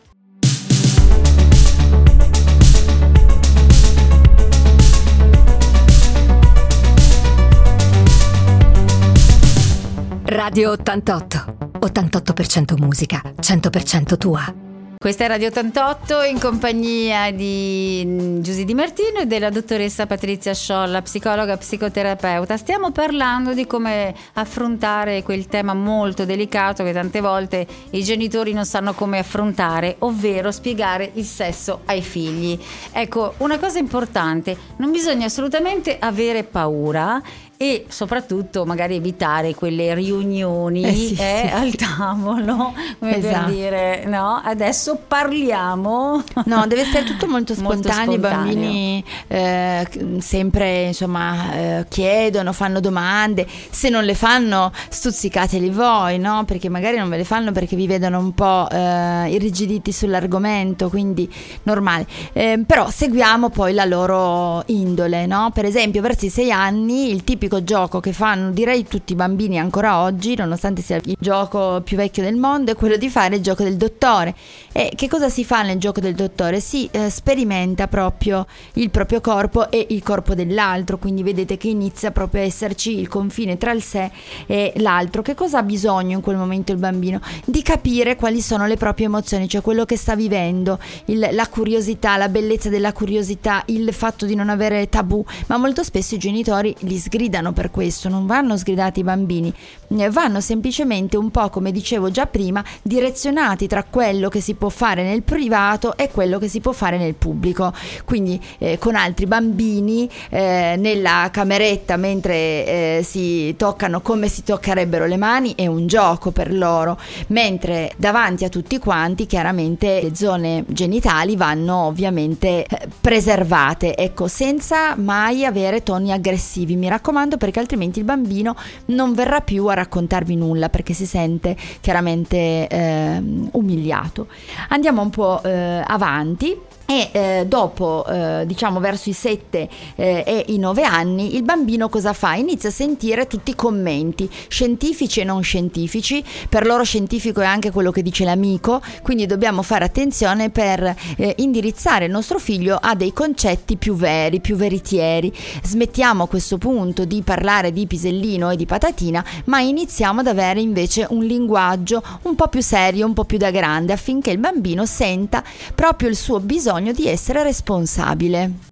Radio 10.25 10.73
88. 10.73 11.79
88% 11.79 12.77
musica, 12.81 13.23
100% 13.41 14.19
tua. 14.19 14.62
Questa 15.03 15.25
è 15.25 15.27
Radio 15.27 15.49
88 15.49 16.23
in 16.23 16.39
compagnia 16.39 17.33
di 17.33 18.05
mm, 18.07 18.41
Giusy 18.41 18.63
Di 18.63 18.73
Martino 18.73 19.19
e 19.19 19.27
della 19.27 19.51
dottoressa 19.51 20.07
Patrizia 20.07 20.55
Sciolla, 20.55 21.03
psicologa 21.03 21.57
psicoterapeuta. 21.57 22.57
Stiamo 22.57 22.93
parlando 22.93 23.53
di 23.53 23.67
come 23.67 24.15
affrontare 24.35 25.25
quel 25.25 25.47
tema 25.47 25.75
molto 25.75 26.25
delicato 26.25 26.85
che 26.85 26.93
tante 26.93 27.21
volte 27.21 27.67
i 27.91 28.05
genitori 28.05 28.53
non 28.53 28.65
sanno 28.65 28.93
come 28.95 29.19
affrontare, 29.19 29.97
ovvero 29.99 30.53
spiegare 30.53 31.11
il 31.15 31.25
sesso 31.25 31.81
ai 31.87 32.01
figli. 32.01 32.57
Ecco, 32.93 33.35
una 33.39 33.59
cosa 33.59 33.81
importante, 33.81 34.57
non 34.77 34.93
bisogna 34.93 35.27
assolutamente 35.27 35.97
avere 35.99 36.45
paura 36.45 37.21
e 37.63 37.85
soprattutto 37.89 38.65
magari 38.65 38.97
evitare 38.97 39.55
quelle 39.55 39.95
riunioni 39.95 40.83
Eh 40.83 40.95
sì, 40.95 41.13
eh, 41.15 41.43
sì, 41.47 41.55
al 41.55 41.71
sì. 41.71 41.77
tavolo 41.77 42.73
come 42.99 43.17
Esatto. 43.17 43.45
per 43.45 43.55
dire 43.55 44.05
no 44.07 44.41
adesso 44.45 44.99
parliamo 45.07 46.23
No, 46.45 46.67
deve 46.67 46.83
essere 46.83 47.05
tutto 47.05 47.27
molto 47.27 47.55
spontaneo. 47.55 48.15
I 48.15 48.19
bambini 48.19 49.05
eh, 49.29 49.87
sempre 50.19 50.85
insomma 50.85 51.53
eh, 51.53 51.87
chiedono, 51.89 52.53
fanno 52.53 52.81
domande. 52.81 53.47
Se 53.71 53.89
non 53.89 54.05
le 54.05 54.15
fanno, 54.15 54.73
stuzzicateli 54.89 55.71
voi, 55.71 56.19
no? 56.19 56.45
Perché 56.45 56.69
magari 56.69 56.97
non 56.97 57.09
ve 57.09 57.19
le 57.19 57.25
fanno 57.25 57.53
perché 57.53 57.77
vi 57.77 57.87
vedono 57.87 58.19
un 58.19 58.33
po' 58.33 58.69
eh, 58.71 59.31
irrigiditi 59.31 59.93
sull'argomento, 59.93 60.89
quindi 60.89 61.31
normale. 61.65 62.07
Eh, 62.33 62.63
però 62.67 62.89
seguiamo 62.91 63.51
poi 63.51 63.73
la 63.75 63.85
loro 63.85 64.63
indole, 64.67 65.27
no? 65.27 65.51
Per 65.53 65.65
esempio, 65.65 66.01
verso 66.01 66.27
i 66.27 66.31
sei 66.31 66.51
anni, 66.51 67.11
il 67.11 67.25
tipico 67.25 67.52
gioco 67.61 68.01
che 68.01 68.13
fanno, 68.13 68.51
direi 68.51 68.87
tutti 68.87 69.13
i 69.13 69.17
bambini 69.17 69.59
ancora 69.59 70.01
oggi, 70.01 70.35
nonostante 70.37 70.81
sia 70.83 70.97
il 70.97 71.17
gioco 71.19 71.81
più 71.83 71.97
vecchio 71.97 72.23
del 72.23 72.37
mondo, 72.37 72.73
è 72.73 72.75
quello 72.75 72.97
di 72.97 73.09
fare 73.09 73.37
il 73.37 73.43
gioco 73.43 73.63
del 73.63 73.77
dottore. 73.77 74.35
E 74.73 74.93
che 74.95 75.09
cosa 75.09 75.29
si 75.29 75.45
fa 75.45 75.63
nel 75.63 75.79
gioco 75.79 76.01
del 76.01 76.15
dottore? 76.15 76.61
Si 76.61 76.89
eh, 76.91 77.11
sperimenta 77.11 77.89
proprio 77.89 78.47
il 78.75 78.91
proprio 78.91 79.21
corpo 79.21 79.71
e 79.71 79.87
il 79.91 80.03
corpo 80.03 80.35
dell'altro, 80.35 80.99
quindi 80.99 81.23
vedete 81.23 81.57
che 81.57 81.69
inizia 81.69 82.11
proprio 82.11 82.43
a 82.43 82.45
esserci 82.45 82.99
il 82.99 83.09
confine 83.09 83.59
tra 83.59 83.73
il 83.73 83.83
sé 83.83 84.11
e 84.47 84.73
l'altro. 84.77 85.23
Che 85.23 85.35
cosa 85.35 85.59
ha 85.59 85.63
bisogno 85.63 86.17
in 86.17 86.23
quel 86.23 86.37
momento 86.37 86.73
il 86.73 86.79
bambino? 86.79 87.21
Di 87.45 87.63
capire 87.63 88.17
quali 88.17 88.41
sono 88.41 88.67
le 88.67 88.77
proprie 88.77 89.07
emozioni, 89.07 89.49
cioè 89.49 89.61
quello 89.61 89.85
che 89.85 89.97
sta 89.97 90.15
vivendo, 90.15 90.79
il- 91.07 91.29
la 91.33 91.49
curiosità, 91.49 92.17
la 92.17 92.29
bellezza 92.29 92.69
della 92.69 92.93
curiosità, 92.93 93.63
il 93.67 93.93
fatto 93.93 94.27
di 94.27 94.35
non 94.35 94.49
avere 94.49 94.89
tabù, 94.89 95.25
ma 95.47 95.57
molto 95.57 95.83
spesso 95.83 96.15
i 96.15 96.19
genitori 96.19 96.75
li 96.81 96.99
sgridano 96.99 97.42
per 97.51 97.73
questo, 97.73 98.09
non 98.09 98.27
vanno 98.27 98.57
sgridati 98.57 99.01
i 99.01 99.03
bambini, 99.03 99.53
eh, 99.89 100.11
vanno 100.11 100.41
semplicemente 100.41 101.17
un 101.17 101.33
po' 101.33 101.49
come 101.49 101.73
dicevo 101.73 102.13
già 102.13 102.27
prima, 102.27 102.63
direzionati 102.83 103.67
tra 103.67 103.83
quello 103.83 104.29
che 104.29 104.41
si 104.41 104.55
può 104.55 104.69
fare 104.69 105.03
nel 105.03 105.23
privato 105.23 105.97
e 105.97 106.11
quello 106.11 106.39
che 106.39 106.47
si 106.47 106.61
può 106.61 106.71
fare 106.73 106.99
nel 106.99 107.15
pubblico. 107.15 107.73
Quindi 108.05 108.41
eh, 108.59 108.79
con 108.79 108.95
altri 108.95 109.27
bambini 109.27 110.09
eh, 110.31 110.77
nella 110.79 111.31
cameretta 111.33 111.97
mentre 111.97 112.35
eh, 112.37 113.01
si 113.03 113.55
toccano 113.57 114.01
come 114.03 114.29
si 114.29 114.43
toccherebbero 114.45 115.07
le 115.07 115.17
mani 115.17 115.55
è 115.55 115.67
un 115.67 115.87
gioco 115.87 116.31
per 116.31 116.53
loro, 116.53 116.99
mentre 117.29 117.93
davanti 117.97 118.45
a 118.45 118.49
tutti 118.49 118.79
quanti 118.79 119.27
chiaramente 119.27 120.01
le 120.03 120.15
zone 120.15 120.65
genitali 120.69 121.37
vanno 121.37 121.87
ovviamente 121.87 122.67
eh, 122.67 122.89
preservate, 123.01 123.97
ecco, 123.97 124.29
senza 124.29 124.95
mai 124.97 125.45
avere 125.45 125.83
toni 125.83 126.13
aggressivi, 126.13 126.77
mi 126.77 126.89
raccomando 126.89 127.22
perché 127.37 127.61
altrimenti 127.61 127.99
il 127.99 128.05
bambino 128.05 128.57
non 128.87 129.15
verrà 129.15 129.41
più 129.41 129.67
a 129.67 129.75
raccontarvi 129.75 130.37
nulla 130.37 130.69
perché 130.69 130.93
si 130.93 131.07
sente 131.07 131.57
chiaramente 131.81 132.67
ehm, 132.67 133.49
umiliato. 133.53 134.27
Andiamo 134.69 135.03
un 135.03 135.11
po' 135.11 135.43
eh, 135.43 135.83
avanti. 135.87 136.57
E 136.93 137.09
eh, 137.13 137.45
dopo, 137.47 138.05
eh, 138.07 138.45
diciamo 138.45 138.79
verso 138.79 139.09
i 139.09 139.15
7 139.15 139.69
eh, 139.95 140.25
e 140.27 140.45
i 140.49 140.59
9 140.59 140.83
anni, 140.83 141.37
il 141.37 141.43
bambino 141.43 141.89
cosa 141.89 142.13
fa? 142.13 142.35
Inizia 142.35 142.69
a 142.69 142.73
sentire 142.73 143.27
tutti 143.27 143.53
i 143.53 143.55
commenti, 143.55 144.29
scientifici 144.49 145.21
e 145.21 145.25
non 145.25 145.43
scientifici. 145.43 146.23
Per 146.51 146.67
loro 146.67 146.83
scientifico 146.83 147.41
è 147.41 147.47
anche 147.47 147.71
quello 147.71 147.91
che 147.91 148.03
dice 148.03 148.25
l'amico, 148.25 148.83
quindi 149.03 149.25
dobbiamo 149.25 149.63
fare 149.63 149.87
attenzione 149.87 150.51
per 150.51 150.95
eh, 151.17 151.35
indirizzare 151.39 152.05
il 152.05 152.11
nostro 152.11 152.39
figlio 152.39 152.79
a 152.79 152.95
dei 152.95 153.15
concetti 153.15 153.79
più 153.79 153.95
veri, 153.95 154.41
più 154.41 154.57
veritieri. 154.57 155.33
Smettiamo 155.63 156.25
a 156.25 156.29
questo 156.29 156.59
punto 156.59 157.07
di 157.07 157.23
parlare 157.23 157.73
di 157.73 157.87
pisellino 157.87 158.51
e 158.51 158.57
di 158.57 158.67
patatina, 158.67 159.25
ma 159.47 159.61
iniziamo 159.61 160.21
ad 160.21 160.27
avere 160.27 160.61
invece 160.61 161.07
un 161.09 161.25
linguaggio 161.25 162.03
un 162.25 162.35
po' 162.35 162.49
più 162.49 162.61
serio, 162.61 163.07
un 163.07 163.15
po' 163.15 163.25
più 163.25 163.39
da 163.39 163.51
grande, 163.51 163.95
affinché 163.95 164.31
il 164.31 164.37
bambino 164.37 164.85
senta 164.85 165.43
proprio 165.75 166.11
il 166.11 166.17
suo 166.17 166.39
bisogno 166.39 166.81
di 166.91 167.07
essere 167.07 167.45
responsabile. 167.45 168.71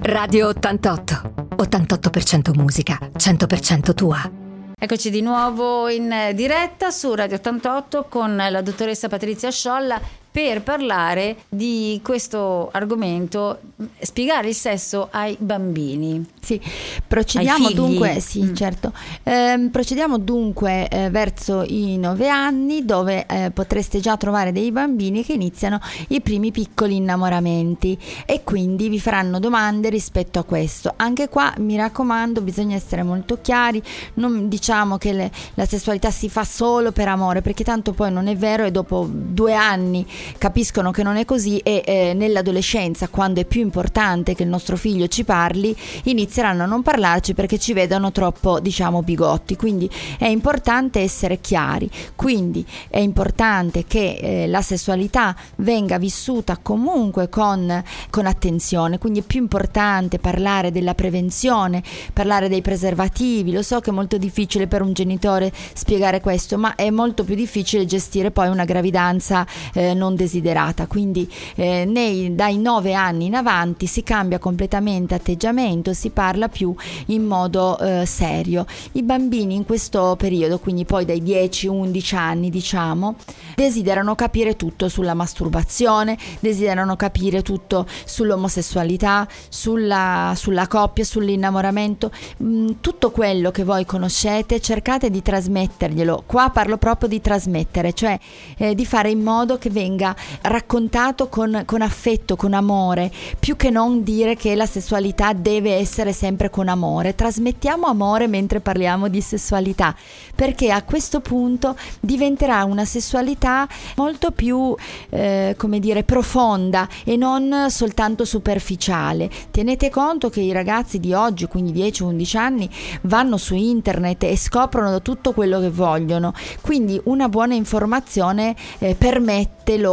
Radio 0.00 0.48
88. 0.48 1.32
88% 1.56 2.56
musica, 2.56 2.98
100% 3.16 3.94
tua. 3.94 4.30
Eccoci 4.76 5.10
di 5.10 5.22
nuovo 5.22 5.88
in 5.88 6.32
diretta 6.34 6.90
su 6.90 7.14
Radio 7.14 7.36
88 7.36 8.06
con 8.08 8.34
la 8.34 8.60
dottoressa 8.62 9.06
Patrizia 9.06 9.48
Sciolla 9.52 10.00
per 10.32 10.62
parlare 10.62 11.36
di 11.48 12.00
questo 12.02 12.70
argomento, 12.72 13.60
spiegare 14.00 14.48
il 14.48 14.54
sesso 14.54 15.08
ai 15.10 15.36
bambini. 15.38 16.24
Sì, 16.40 16.58
procediamo 17.06 17.70
dunque, 17.72 18.18
sì, 18.20 18.42
Mm. 18.42 18.54
certo. 18.54 18.92
Ehm, 19.24 19.68
procediamo 19.68 20.16
dunque 20.18 20.88
eh, 20.88 21.10
verso 21.10 21.62
i 21.66 21.98
nove 21.98 22.28
anni 22.30 22.84
dove 22.84 23.26
eh, 23.26 23.50
potreste 23.52 24.00
già 24.00 24.16
trovare 24.16 24.52
dei 24.52 24.72
bambini 24.72 25.22
che 25.22 25.34
iniziano 25.34 25.78
i 26.08 26.20
primi 26.22 26.50
piccoli 26.50 26.96
innamoramenti 26.96 27.96
e 28.24 28.42
quindi 28.42 28.88
vi 28.88 28.98
faranno 28.98 29.38
domande 29.38 29.90
rispetto 29.90 30.38
a 30.38 30.44
questo. 30.44 30.94
Anche 30.96 31.28
qua 31.28 31.52
mi 31.58 31.76
raccomando, 31.76 32.40
bisogna 32.40 32.74
essere 32.74 33.02
molto 33.02 33.38
chiari, 33.42 33.82
non 34.14 34.48
diciamo 34.48 34.96
che 34.96 35.12
le- 35.12 35.30
la 35.54 35.66
sessualità 35.66 36.10
si 36.10 36.28
fa 36.30 36.44
solo 36.44 36.90
per 36.90 37.08
amore, 37.08 37.42
perché 37.42 37.64
tanto 37.64 37.92
poi 37.92 38.10
non 38.10 38.26
è 38.28 38.34
vero 38.36 38.64
e 38.64 38.70
dopo 38.70 39.06
due 39.10 39.54
anni 39.54 40.04
capiscono 40.38 40.90
che 40.90 41.02
non 41.02 41.16
è 41.16 41.24
così 41.24 41.58
e 41.58 41.82
eh, 41.84 42.12
nell'adolescenza, 42.14 43.08
quando 43.08 43.40
è 43.40 43.44
più 43.44 43.60
importante 43.60 44.34
che 44.34 44.42
il 44.42 44.48
nostro 44.48 44.76
figlio 44.76 45.06
ci 45.08 45.24
parli, 45.24 45.74
inizieranno 46.04 46.62
a 46.62 46.66
non 46.66 46.82
parlarci 46.82 47.34
perché 47.34 47.58
ci 47.58 47.72
vedono 47.72 48.12
troppo, 48.12 48.60
diciamo, 48.60 49.02
bigotti. 49.02 49.56
Quindi 49.56 49.90
è 50.18 50.26
importante 50.26 51.00
essere 51.00 51.40
chiari. 51.40 51.90
Quindi 52.14 52.64
è 52.88 52.98
importante 52.98 53.84
che 53.86 54.18
eh, 54.20 54.46
la 54.46 54.62
sessualità 54.62 55.34
venga 55.56 55.98
vissuta 55.98 56.58
comunque 56.60 57.28
con, 57.28 57.82
con 58.10 58.26
attenzione. 58.26 58.98
Quindi 58.98 59.20
è 59.20 59.22
più 59.22 59.40
importante 59.40 60.18
parlare 60.18 60.70
della 60.70 60.94
prevenzione, 60.94 61.82
parlare 62.12 62.48
dei 62.48 62.62
preservativi. 62.62 63.52
Lo 63.52 63.62
so 63.62 63.80
che 63.80 63.90
è 63.90 63.92
molto 63.92 64.18
difficile 64.18 64.66
per 64.66 64.82
un 64.82 64.92
genitore 64.92 65.52
spiegare 65.74 66.20
questo, 66.20 66.58
ma 66.58 66.74
è 66.74 66.90
molto 66.90 67.24
più 67.24 67.34
difficile 67.34 67.84
gestire 67.84 68.30
poi 68.30 68.48
una 68.48 68.64
gravidanza 68.64 69.46
eh, 69.74 69.94
non 69.94 70.11
desiderata. 70.14 70.86
Quindi 70.86 71.30
eh, 71.56 71.84
nei- 71.84 72.34
dai 72.34 72.58
9 72.58 72.94
anni 72.94 73.26
in 73.26 73.34
avanti 73.34 73.86
si 73.86 74.02
cambia 74.02 74.38
completamente 74.38 75.14
atteggiamento, 75.14 75.92
si 75.92 76.10
parla 76.10 76.48
più 76.48 76.74
in 77.06 77.24
modo 77.24 77.78
eh, 77.78 78.04
serio. 78.06 78.66
I 78.92 79.02
bambini 79.02 79.54
in 79.54 79.64
questo 79.64 80.16
periodo, 80.18 80.58
quindi 80.58 80.84
poi 80.84 81.04
dai 81.04 81.22
10-11 81.22 82.16
anni 82.16 82.50
diciamo, 82.50 83.16
desiderano 83.54 84.14
capire 84.14 84.56
tutto 84.56 84.88
sulla 84.88 85.14
masturbazione, 85.14 86.16
desiderano 86.40 86.96
capire 86.96 87.42
tutto 87.42 87.86
sull'omosessualità, 88.04 89.26
sulla, 89.48 90.32
sulla 90.36 90.66
coppia, 90.66 91.04
sull'innamoramento, 91.04 92.10
Mm, 92.42 92.70
tutto 92.80 93.10
quello 93.10 93.50
che 93.50 93.64
voi 93.64 93.84
conoscete 93.84 94.60
cercate 94.60 95.10
di 95.10 95.22
trasmetterglielo. 95.22 96.24
Qua 96.26 96.50
parlo 96.50 96.76
proprio 96.76 97.08
di 97.08 97.20
trasmettere, 97.20 97.92
cioè 97.92 98.18
eh, 98.56 98.74
di 98.74 98.86
fare 98.86 99.10
in 99.10 99.22
modo 99.22 99.58
che 99.58 99.70
venga 99.70 100.01
raccontato 100.42 101.28
con, 101.28 101.62
con 101.64 101.82
affetto, 101.82 102.34
con 102.36 102.52
amore, 102.52 103.10
più 103.38 103.56
che 103.56 103.70
non 103.70 104.02
dire 104.02 104.34
che 104.34 104.56
la 104.56 104.66
sessualità 104.66 105.32
deve 105.32 105.74
essere 105.74 106.12
sempre 106.12 106.50
con 106.50 106.68
amore. 106.68 107.14
Trasmettiamo 107.14 107.86
amore 107.86 108.26
mentre 108.26 108.60
parliamo 108.60 109.08
di 109.08 109.20
sessualità, 109.20 109.94
perché 110.34 110.72
a 110.72 110.82
questo 110.82 111.20
punto 111.20 111.76
diventerà 112.00 112.64
una 112.64 112.84
sessualità 112.84 113.68
molto 113.96 114.32
più, 114.32 114.74
eh, 115.10 115.54
come 115.56 115.78
dire, 115.78 116.02
profonda 116.02 116.88
e 117.04 117.16
non 117.16 117.66
soltanto 117.68 118.24
superficiale. 118.24 119.30
Tenete 119.50 119.90
conto 119.90 120.28
che 120.30 120.40
i 120.40 120.52
ragazzi 120.52 120.98
di 120.98 121.12
oggi, 121.12 121.46
quindi 121.46 121.72
10-11 121.72 122.36
anni, 122.36 122.70
vanno 123.02 123.36
su 123.36 123.54
internet 123.54 124.24
e 124.24 124.36
scoprono 124.36 125.02
tutto 125.02 125.32
quello 125.32 125.60
che 125.60 125.70
vogliono. 125.70 126.32
Quindi 126.60 127.00
una 127.04 127.28
buona 127.28 127.54
informazione 127.54 128.56
eh, 128.78 128.94
permette 128.94 129.76
loro 129.78 129.91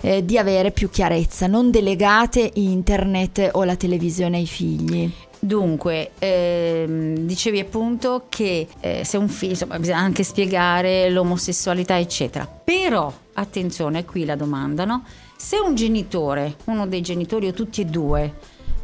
eh, 0.00 0.24
di 0.24 0.38
avere 0.38 0.70
più 0.70 0.88
chiarezza. 0.90 1.46
Non 1.46 1.70
delegate 1.70 2.50
internet 2.54 3.50
o 3.52 3.64
la 3.64 3.76
televisione 3.76 4.38
ai 4.38 4.46
figli. 4.46 5.12
Dunque, 5.38 6.12
ehm, 6.18 7.16
dicevi 7.18 7.58
appunto 7.58 8.24
che 8.30 8.66
eh, 8.80 9.04
se 9.04 9.18
un 9.18 9.28
figlio, 9.28 9.52
insomma, 9.52 9.78
bisogna 9.78 9.98
anche 9.98 10.22
spiegare 10.22 11.10
l'omosessualità, 11.10 11.98
eccetera. 11.98 12.46
Però, 12.46 13.12
attenzione, 13.34 14.06
qui 14.06 14.24
la 14.24 14.36
domanda, 14.36 14.86
no? 14.86 15.04
Se 15.36 15.58
un 15.58 15.74
genitore, 15.74 16.56
uno 16.64 16.86
dei 16.86 17.02
genitori 17.02 17.48
o 17.48 17.52
tutti 17.52 17.82
e 17.82 17.84
due, 17.84 18.32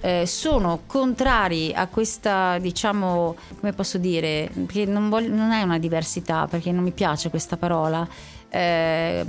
eh, 0.03 0.27
sono 0.27 0.81
contrari 0.87 1.73
a 1.73 1.87
questa, 1.87 2.59
diciamo, 2.59 3.37
come 3.59 3.73
posso 3.73 3.97
dire, 3.97 4.51
perché 4.53 4.85
non, 4.85 5.09
voglio, 5.09 5.35
non 5.35 5.53
è 5.53 5.63
una 5.63 5.79
diversità, 5.79 6.47
perché 6.47 6.73
non 6.73 6.83
mi 6.83 6.93
piace 6.93 7.31
questa 7.31 7.57
parola, 7.57 8.07
eh, 8.51 9.25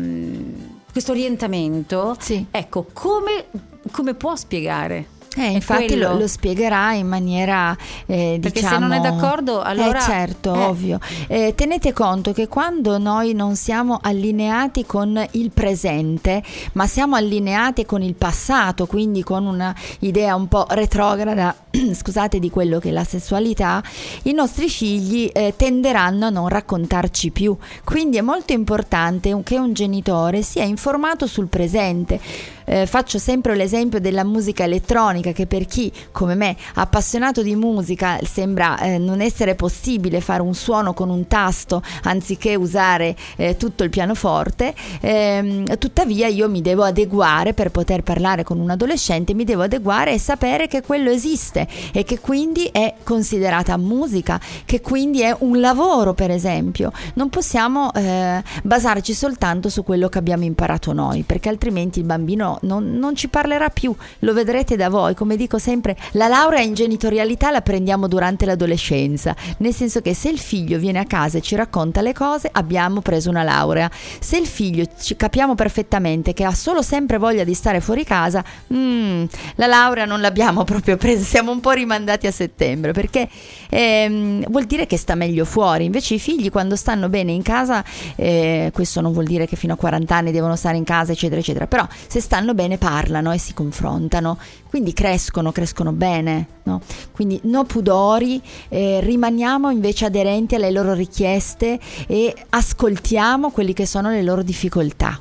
questo 0.91 1.11
orientamento, 1.11 2.15
sì. 2.19 2.45
ecco, 2.51 2.87
come, 2.93 3.45
come 3.91 4.13
può 4.13 4.35
spiegare? 4.35 5.19
Eh, 5.37 5.51
infatti 5.51 5.95
lo, 5.95 6.17
lo, 6.17 6.27
spiegherà 6.27 6.91
in 6.91 7.07
maniera 7.07 7.75
eh, 8.05 8.37
Perché 8.41 8.59
diciamo... 8.59 8.73
se 8.73 8.81
non 8.81 8.91
è 8.91 8.99
d'accordo 8.99 9.61
allora... 9.61 9.99
Eh, 9.99 10.01
certo, 10.01 10.53
eh. 10.53 10.63
ovvio. 10.65 10.99
Eh, 11.27 11.53
tenete 11.55 11.93
conto 11.93 12.33
che 12.33 12.49
quando 12.49 12.97
noi 12.97 13.33
non 13.33 13.55
siamo 13.55 13.97
allineati 14.01 14.85
con 14.85 15.25
il 15.31 15.51
presente, 15.51 16.43
ma 16.73 16.85
siamo 16.85 17.15
allineati 17.15 17.85
con 17.85 18.01
il 18.01 18.15
passato, 18.15 18.85
quindi 18.85 19.23
con 19.23 19.45
un'idea 19.45 20.35
un 20.35 20.49
po' 20.49 20.65
retrograda, 20.69 21.55
scusate, 21.93 22.39
di 22.39 22.49
quello 22.49 22.79
che 22.79 22.89
è 22.89 22.91
la 22.91 23.03
sessualità, 23.03 23.81
i 24.23 24.33
nostri 24.33 24.69
figli 24.69 25.29
eh, 25.31 25.53
tenderanno 25.55 26.25
a 26.25 26.29
non 26.29 26.47
raccontarci 26.47 27.31
più. 27.31 27.55
Quindi 27.83 28.17
è 28.17 28.21
molto 28.21 28.53
importante 28.53 29.35
che 29.43 29.57
un 29.57 29.73
genitore 29.73 30.41
sia 30.41 30.63
informato 30.63 31.27
sul 31.27 31.47
presente. 31.47 32.19
Eh, 32.65 32.85
faccio 32.85 33.17
sempre 33.17 33.55
l'esempio 33.55 33.99
della 33.99 34.23
musica 34.23 34.63
elettronica 34.63 35.31
che 35.31 35.47
per 35.47 35.65
chi 35.65 35.91
come 36.11 36.35
me 36.35 36.55
appassionato 36.75 37.41
di 37.41 37.55
musica 37.55 38.19
sembra 38.23 38.79
eh, 38.79 38.97
non 38.99 39.19
essere 39.19 39.55
possibile 39.55 40.21
fare 40.21 40.43
un 40.43 40.53
suono 40.53 40.93
con 40.93 41.09
un 41.09 41.27
tasto 41.27 41.81
anziché 42.03 42.55
usare 42.55 43.15
eh, 43.35 43.57
tutto 43.57 43.83
il 43.83 43.89
pianoforte, 43.89 44.75
ehm, 45.01 45.77
tuttavia 45.79 46.27
io 46.27 46.47
mi 46.49 46.61
devo 46.61 46.83
adeguare 46.83 47.53
per 47.53 47.71
poter 47.71 48.03
parlare 48.03 48.43
con 48.43 48.59
un 48.59 48.69
adolescente, 48.69 49.33
mi 49.33 49.43
devo 49.43 49.63
adeguare 49.63 50.13
e 50.13 50.19
sapere 50.19 50.67
che 50.67 50.81
quello 50.81 51.09
esiste 51.09 51.60
e 51.91 52.03
che 52.03 52.19
quindi 52.19 52.65
è 52.71 52.95
considerata 53.03 53.77
musica, 53.77 54.39
che 54.65 54.81
quindi 54.81 55.21
è 55.21 55.35
un 55.39 55.59
lavoro 55.59 56.13
per 56.13 56.31
esempio. 56.31 56.91
Non 57.15 57.29
possiamo 57.29 57.93
eh, 57.93 58.41
basarci 58.63 59.13
soltanto 59.13 59.69
su 59.69 59.83
quello 59.83 60.09
che 60.09 60.17
abbiamo 60.17 60.43
imparato 60.43 60.93
noi 60.93 61.23
perché 61.23 61.49
altrimenti 61.49 61.99
il 61.99 62.05
bambino 62.05 62.59
non, 62.61 62.97
non, 62.97 63.15
ci 63.15 63.27
parlerà 63.27 63.69
più, 63.69 63.95
lo 64.19 64.33
vedrete 64.33 64.75
da 64.75 64.89
voi. 64.89 65.15
Come 65.15 65.35
dico 65.35 65.57
sempre, 65.57 65.95
la 66.13 66.27
laurea 66.27 66.61
in 66.61 66.73
genitorialità 66.73 67.51
la 67.51 67.61
prendiamo 67.61 68.07
durante 68.07 68.45
l'adolescenza, 68.45 69.35
nel 69.57 69.73
senso 69.73 70.01
che 70.01 70.13
se 70.13 70.29
il 70.29 70.39
figlio 70.39 70.77
viene 70.77 70.99
a 70.99 71.05
casa 71.05 71.37
e 71.37 71.41
ci 71.41 71.55
racconta 71.55 72.01
le 72.01 72.13
cose, 72.13 72.49
abbiamo 72.51 73.01
preso 73.01 73.29
una 73.29 73.43
laurea. 73.43 73.89
Se 74.19 74.37
il 74.37 74.47
figlio 74.47 74.85
ci 74.99 75.15
capiamo 75.15 75.55
perfettamente 75.55 76.33
che 76.33 76.43
ha 76.43 76.53
solo 76.53 76.81
sempre 76.81 77.17
voglia 77.17 77.43
di 77.43 77.53
stare 77.53 77.81
fuori 77.81 78.03
casa, 78.03 78.43
mm, 78.73 79.23
la 79.55 79.67
laurea 79.67 80.05
non 80.05 80.21
l'abbiamo 80.21 80.63
proprio 80.63 80.97
presa, 80.97 81.23
siamo 81.23 81.50
un 81.51 81.59
po' 81.59 81.71
rimandati 81.71 82.27
a 82.27 82.31
settembre, 82.31 82.91
perché 82.91 83.27
ehm, 83.69 84.45
vuol 84.49 84.65
dire 84.65 84.85
che 84.85 84.97
sta 84.97 85.15
meglio 85.15 85.45
fuori. 85.45 85.85
Invece 85.85 86.15
i 86.15 86.19
figli 86.19 86.49
quando 86.49 86.75
stanno 86.75 87.09
bene 87.09 87.31
in 87.31 87.41
casa, 87.41 87.83
eh, 88.15 88.71
questo 88.73 89.01
non 89.01 89.11
vuol 89.11 89.25
dire 89.25 89.45
che 89.45 89.55
fino 89.55 89.73
a 89.73 89.77
40 89.77 90.15
anni 90.15 90.31
devono 90.31 90.55
stare 90.55 90.77
in 90.77 90.83
casa, 90.83 91.11
eccetera, 91.11 91.39
eccetera, 91.39 91.67
però 91.67 91.87
se 92.07 92.19
stanno 92.19 92.53
bene 92.53 92.77
parlano 92.77 93.31
e 93.31 93.37
si 93.37 93.53
confrontano, 93.53 94.37
quindi 94.69 94.93
crescono, 94.93 95.51
crescono 95.51 95.91
bene. 95.91 96.47
No? 96.63 96.79
Quindi 97.11 97.39
no 97.43 97.63
pudori, 97.63 98.39
eh, 98.69 98.99
rimaniamo 99.01 99.71
invece 99.71 100.05
aderenti 100.05 100.55
alle 100.55 100.71
loro 100.71 100.93
richieste 100.93 101.79
e 102.07 102.33
ascoltiamo 102.49 103.49
quelli 103.49 103.73
che 103.73 103.85
sono 103.85 104.09
le 104.09 104.21
loro 104.21 104.43
difficoltà. 104.43 105.19